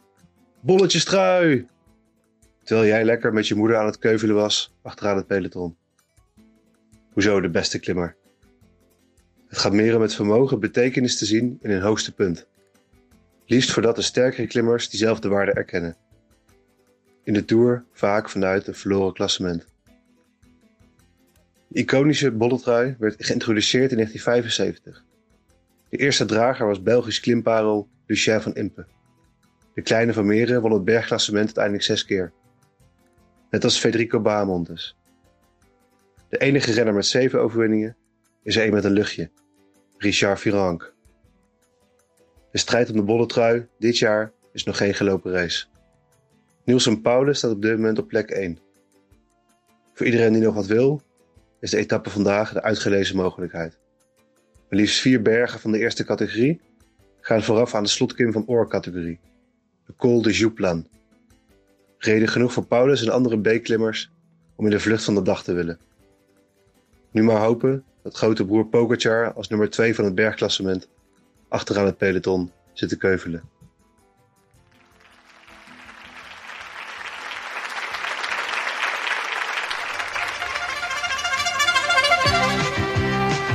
Bolletjestrui! 0.61 1.66
Terwijl 2.62 2.88
jij 2.88 3.04
lekker 3.04 3.33
met 3.33 3.49
je 3.49 3.54
moeder 3.54 3.76
aan 3.76 3.87
het 3.87 3.99
keuvelen 3.99 4.35
was 4.35 4.75
achteraan 4.83 5.16
het 5.16 5.26
peloton. 5.26 5.76
Hoezo 7.12 7.40
de 7.40 7.50
beste 7.50 7.78
klimmer? 7.78 8.16
Het 9.49 9.59
gaat 9.59 9.73
meer 9.73 9.97
om 9.97 10.02
het 10.02 10.14
vermogen 10.14 10.61
betekenis 10.61 11.19
te 11.19 11.25
zien 11.25 11.59
in 11.62 11.71
een 11.71 11.83
hoogste 11.83 12.14
punt. 12.14 12.47
Liefst 13.47 13.73
voordat 13.73 13.97
de 13.97 14.02
sterkere 14.02 14.47
klimmers 14.47 14.88
diezelfde 14.88 15.28
waarde 15.28 15.52
erkennen. 15.52 15.97
In 17.23 17.33
de 17.33 17.45
Tour 17.45 17.85
vaak 17.93 18.31
vanuit 18.31 18.66
een 18.66 18.75
verloren 18.75 19.12
klassement. 19.12 19.66
De 21.69 21.81
iconische 21.81 22.31
bolletrui 22.31 22.97
werd 22.99 23.25
geïntroduceerd 23.25 23.90
in 23.90 23.97
1975. 23.97 25.04
De 25.94 26.00
eerste 26.00 26.24
drager 26.24 26.66
was 26.66 26.82
Belgisch 26.82 27.20
klimparel 27.20 27.88
Lucien 28.06 28.40
van 28.40 28.54
Impe. 28.54 28.86
De 29.74 29.82
kleine 29.82 30.12
van 30.12 30.26
Meren 30.26 30.60
won 30.60 30.72
het 30.72 30.84
bergklassement 30.84 31.44
uiteindelijk 31.44 31.84
zes 31.84 32.04
keer. 32.04 32.32
Net 33.50 33.64
als 33.64 33.78
Federico 33.78 34.20
Bahamontes. 34.20 34.96
De 36.28 36.38
enige 36.38 36.72
renner 36.72 36.94
met 36.94 37.06
zeven 37.06 37.40
overwinningen 37.40 37.96
is 38.42 38.56
er 38.56 38.66
een 38.66 38.72
met 38.72 38.84
een 38.84 38.92
luchtje. 38.92 39.30
Richard 39.98 40.40
Virenque. 40.40 40.92
De 42.50 42.58
strijd 42.58 42.90
om 42.90 42.96
de 42.96 43.02
bolletrui 43.02 43.66
dit 43.78 43.98
jaar 43.98 44.32
is 44.52 44.64
nog 44.64 44.76
geen 44.76 44.94
gelopen 44.94 45.32
race. 45.32 45.66
Nielsen 46.64 47.00
Paulus 47.00 47.38
staat 47.38 47.52
op 47.52 47.62
dit 47.62 47.76
moment 47.76 47.98
op 47.98 48.08
plek 48.08 48.30
1. 48.30 48.58
Voor 49.92 50.06
iedereen 50.06 50.32
die 50.32 50.42
nog 50.42 50.54
wat 50.54 50.66
wil, 50.66 51.02
is 51.60 51.70
de 51.70 51.76
etappe 51.76 52.10
vandaag 52.10 52.52
de 52.52 52.62
uitgelezen 52.62 53.16
mogelijkheid. 53.16 53.82
Maar 54.68 54.78
liefst 54.78 55.00
vier 55.00 55.23
bergen 55.23 55.61
van 55.61 55.73
de 55.73 55.78
eerste 55.78 56.04
categorie 56.04 56.61
gaan 57.21 57.42
vooraf 57.42 57.75
aan 57.75 57.83
de 57.83 57.88
slotkim 57.88 58.33
van 58.33 58.47
oorcategorie, 58.47 59.21
de 59.87 59.92
Col 59.97 60.23
de 60.23 60.33
Jouplan. 60.33 60.87
Reden 61.99 62.28
genoeg 62.28 62.52
voor 62.52 62.66
Paulus 62.66 63.02
en 63.02 63.12
andere 63.12 63.40
B-klimmers 63.40 64.11
om 64.56 64.64
in 64.64 64.71
de 64.71 64.80
vlucht 64.80 65.04
van 65.04 65.14
de 65.14 65.23
dag 65.23 65.42
te 65.42 65.52
willen. 65.52 65.78
Nu 67.11 67.23
maar 67.23 67.40
hopen 67.40 67.85
dat 68.02 68.16
grote 68.16 68.44
broer 68.44 68.66
Pogacar 68.66 69.33
als 69.33 69.49
nummer 69.49 69.71
2 69.71 69.94
van 69.94 70.04
het 70.04 70.14
bergklassement 70.14 70.88
achteraan 71.49 71.87
het 71.87 71.97
peloton 71.97 72.50
zit 72.73 72.88
te 72.88 72.97
keuvelen. 72.97 73.42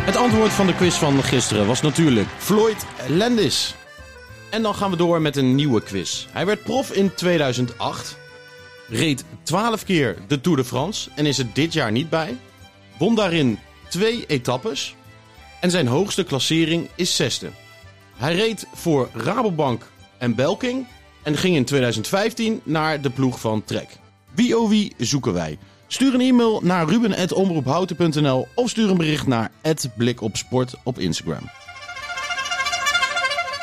Het 0.09 0.17
antwoord 0.17 0.51
van 0.51 0.67
de 0.67 0.75
quiz 0.75 0.95
van 0.95 1.23
gisteren 1.23 1.67
was 1.67 1.81
natuurlijk 1.81 2.27
Floyd 2.37 2.85
Landis. 3.07 3.75
En 4.49 4.61
dan 4.61 4.75
gaan 4.75 4.91
we 4.91 4.97
door 4.97 5.21
met 5.21 5.35
een 5.35 5.55
nieuwe 5.55 5.81
quiz. 5.81 6.27
Hij 6.31 6.45
werd 6.45 6.63
prof 6.63 6.91
in 6.91 7.13
2008, 7.13 8.17
reed 8.87 9.23
12 9.43 9.83
keer 9.83 10.17
de 10.27 10.41
Tour 10.41 10.57
de 10.57 10.65
France 10.65 11.09
en 11.15 11.25
is 11.25 11.37
er 11.37 11.47
dit 11.53 11.73
jaar 11.73 11.91
niet 11.91 12.09
bij. 12.09 12.37
Won 12.97 13.15
daarin 13.15 13.59
twee 13.89 14.25
etappes 14.25 14.95
en 15.61 15.71
zijn 15.71 15.87
hoogste 15.87 16.23
klassering 16.23 16.89
is 16.95 17.15
zesde. 17.15 17.49
Hij 18.15 18.35
reed 18.35 18.67
voor 18.73 19.09
Rabobank 19.13 19.91
en 20.17 20.35
Belking 20.35 20.87
en 21.23 21.37
ging 21.37 21.55
in 21.55 21.65
2015 21.65 22.61
naar 22.63 23.01
de 23.01 23.09
ploeg 23.09 23.39
van 23.39 23.63
Trek. 23.63 23.89
Wie 24.33 24.57
oh 24.57 24.69
wie 24.69 24.93
zoeken 24.97 25.33
wij? 25.33 25.57
Stuur 25.91 26.13
een 26.13 26.21
e-mail 26.21 26.59
naar 26.63 26.89
ruben.omroephouten.nl 26.89 28.47
of 28.55 28.69
stuur 28.69 28.89
een 28.89 28.97
bericht 28.97 29.27
naar 29.27 29.51
@blikopsport 29.97 30.75
op 30.83 30.99
Instagram. 30.99 31.49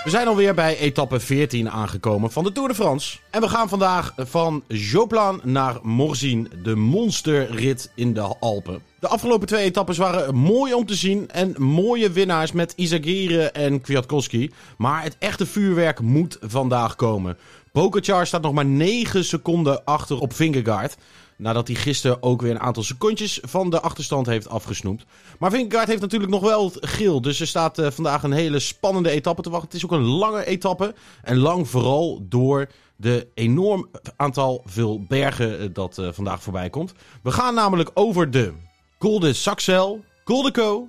We 0.04 0.10
zijn 0.10 0.26
alweer 0.26 0.54
bij 0.54 0.78
etappe 0.78 1.20
14 1.20 1.70
aangekomen 1.70 2.32
van 2.32 2.44
de 2.44 2.52
Tour 2.52 2.68
de 2.68 2.74
France. 2.74 3.18
En 3.30 3.40
we 3.40 3.48
gaan 3.48 3.68
vandaag 3.68 4.12
van 4.16 4.62
Joplan 4.68 5.40
naar 5.42 5.78
Morzine, 5.82 6.48
de 6.62 6.74
monsterrit 6.74 7.90
in 7.94 8.14
de 8.14 8.36
Alpen. 8.40 8.82
De 9.00 9.08
afgelopen 9.08 9.46
twee 9.46 9.64
etappes 9.64 9.98
waren 9.98 10.34
mooi 10.34 10.74
om 10.74 10.86
te 10.86 10.94
zien 10.94 11.30
en 11.30 11.54
mooie 11.58 12.10
winnaars 12.10 12.52
met 12.52 12.72
Izagirre 12.76 13.50
en 13.50 13.80
Kwiatkowski. 13.80 14.50
Maar 14.78 15.02
het 15.02 15.16
echte 15.18 15.46
vuurwerk 15.46 16.00
moet 16.00 16.38
vandaag 16.40 16.96
komen. 16.96 17.38
Pogacar 17.72 18.26
staat 18.26 18.42
nog 18.42 18.52
maar 18.52 18.66
9 18.66 19.24
seconden 19.24 19.84
achter 19.84 20.20
op 20.20 20.32
Vingegaard. 20.32 20.96
Nadat 21.36 21.66
hij 21.68 21.76
gisteren 21.76 22.22
ook 22.22 22.42
weer 22.42 22.50
een 22.50 22.60
aantal 22.60 22.82
secondjes 22.82 23.40
van 23.42 23.70
de 23.70 23.80
achterstand 23.80 24.26
heeft 24.26 24.48
afgesnoept. 24.48 25.04
Maar 25.38 25.50
Vingegaard 25.50 25.88
heeft 25.88 26.00
natuurlijk 26.00 26.30
nog 26.30 26.42
wel 26.42 26.72
geel. 26.74 27.20
Dus 27.20 27.40
er 27.40 27.46
staat 27.46 27.78
uh, 27.78 27.90
vandaag 27.90 28.22
een 28.22 28.32
hele 28.32 28.58
spannende 28.58 29.10
etappe 29.10 29.42
te 29.42 29.50
wachten. 29.50 29.68
Het 29.68 29.76
is 29.76 29.84
ook 29.84 29.92
een 29.92 30.06
lange 30.06 30.44
etappe. 30.44 30.94
En 31.22 31.36
lang 31.36 31.68
vooral 31.68 32.26
door 32.28 32.68
de 32.96 33.28
enorm 33.34 33.88
aantal 34.16 34.62
veel 34.64 35.04
bergen 35.08 35.62
uh, 35.62 35.68
dat 35.72 35.98
uh, 35.98 36.08
vandaag 36.12 36.42
voorbij 36.42 36.70
komt. 36.70 36.92
We 37.22 37.30
gaan 37.30 37.54
namelijk 37.54 37.90
over 37.94 38.30
de 38.30 38.52
Col 38.98 39.20
de 39.20 39.32
Saxel, 39.32 40.04
Col 40.24 40.42
de 40.42 40.50
Co, 40.50 40.88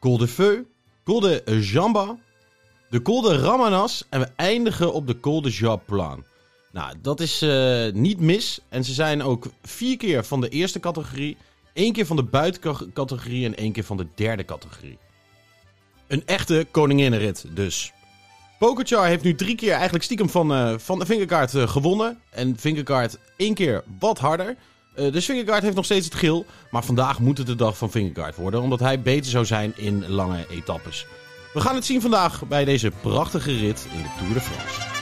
Col 0.00 0.18
de 0.18 0.28
Feu, 0.28 0.62
Col 1.04 1.20
de 1.20 1.58
Jamba, 1.60 2.18
de 2.90 3.02
Col 3.02 3.20
de 3.20 3.38
Ramanas. 3.38 4.04
En 4.10 4.20
we 4.20 4.28
eindigen 4.36 4.92
op 4.92 5.06
de 5.06 5.20
Col 5.20 5.42
de 5.42 5.50
Japlan. 5.50 6.24
Nou, 6.72 6.94
dat 7.02 7.20
is 7.20 7.42
uh, 7.42 7.92
niet 7.92 8.20
mis. 8.20 8.60
En 8.68 8.84
ze 8.84 8.92
zijn 8.92 9.22
ook 9.22 9.46
vier 9.62 9.96
keer 9.96 10.24
van 10.24 10.40
de 10.40 10.48
eerste 10.48 10.80
categorie, 10.80 11.36
één 11.72 11.92
keer 11.92 12.06
van 12.06 12.16
de 12.16 12.22
buitencategorie 12.22 13.44
en 13.44 13.56
één 13.56 13.72
keer 13.72 13.84
van 13.84 13.96
de 13.96 14.06
derde 14.14 14.44
categorie. 14.44 14.98
Een 16.06 16.26
echte 16.26 16.66
koninginnenrit 16.70 17.44
dus. 17.54 17.92
Pokerchar 18.58 19.06
heeft 19.06 19.24
nu 19.24 19.34
drie 19.34 19.54
keer 19.54 19.72
eigenlijk 19.72 20.04
stiekem 20.04 20.28
van, 20.28 20.52
uh, 20.52 20.74
van 20.78 20.98
de 20.98 21.06
Vingerkaart 21.06 21.54
uh, 21.54 21.68
gewonnen. 21.68 22.20
En 22.30 22.56
Vingerkaart 22.58 23.18
één 23.36 23.54
keer 23.54 23.84
wat 23.98 24.18
harder. 24.18 24.56
Uh, 24.96 25.12
dus 25.12 25.24
Vingegaard 25.24 25.62
heeft 25.62 25.76
nog 25.76 25.84
steeds 25.84 26.04
het 26.04 26.14
geel. 26.14 26.46
Maar 26.70 26.84
vandaag 26.84 27.18
moet 27.18 27.38
het 27.38 27.46
de 27.46 27.54
dag 27.54 27.76
van 27.76 27.90
Vingegaard 27.90 28.36
worden. 28.36 28.62
Omdat 28.62 28.80
hij 28.80 29.00
beter 29.00 29.30
zou 29.30 29.44
zijn 29.44 29.72
in 29.76 30.08
lange 30.08 30.46
etappes. 30.50 31.06
We 31.52 31.60
gaan 31.60 31.74
het 31.74 31.84
zien 31.84 32.00
vandaag 32.00 32.46
bij 32.46 32.64
deze 32.64 32.90
prachtige 32.90 33.56
rit 33.56 33.86
in 33.96 34.02
de 34.02 34.08
Tour 34.18 34.34
de 34.34 34.40
France. 34.40 35.01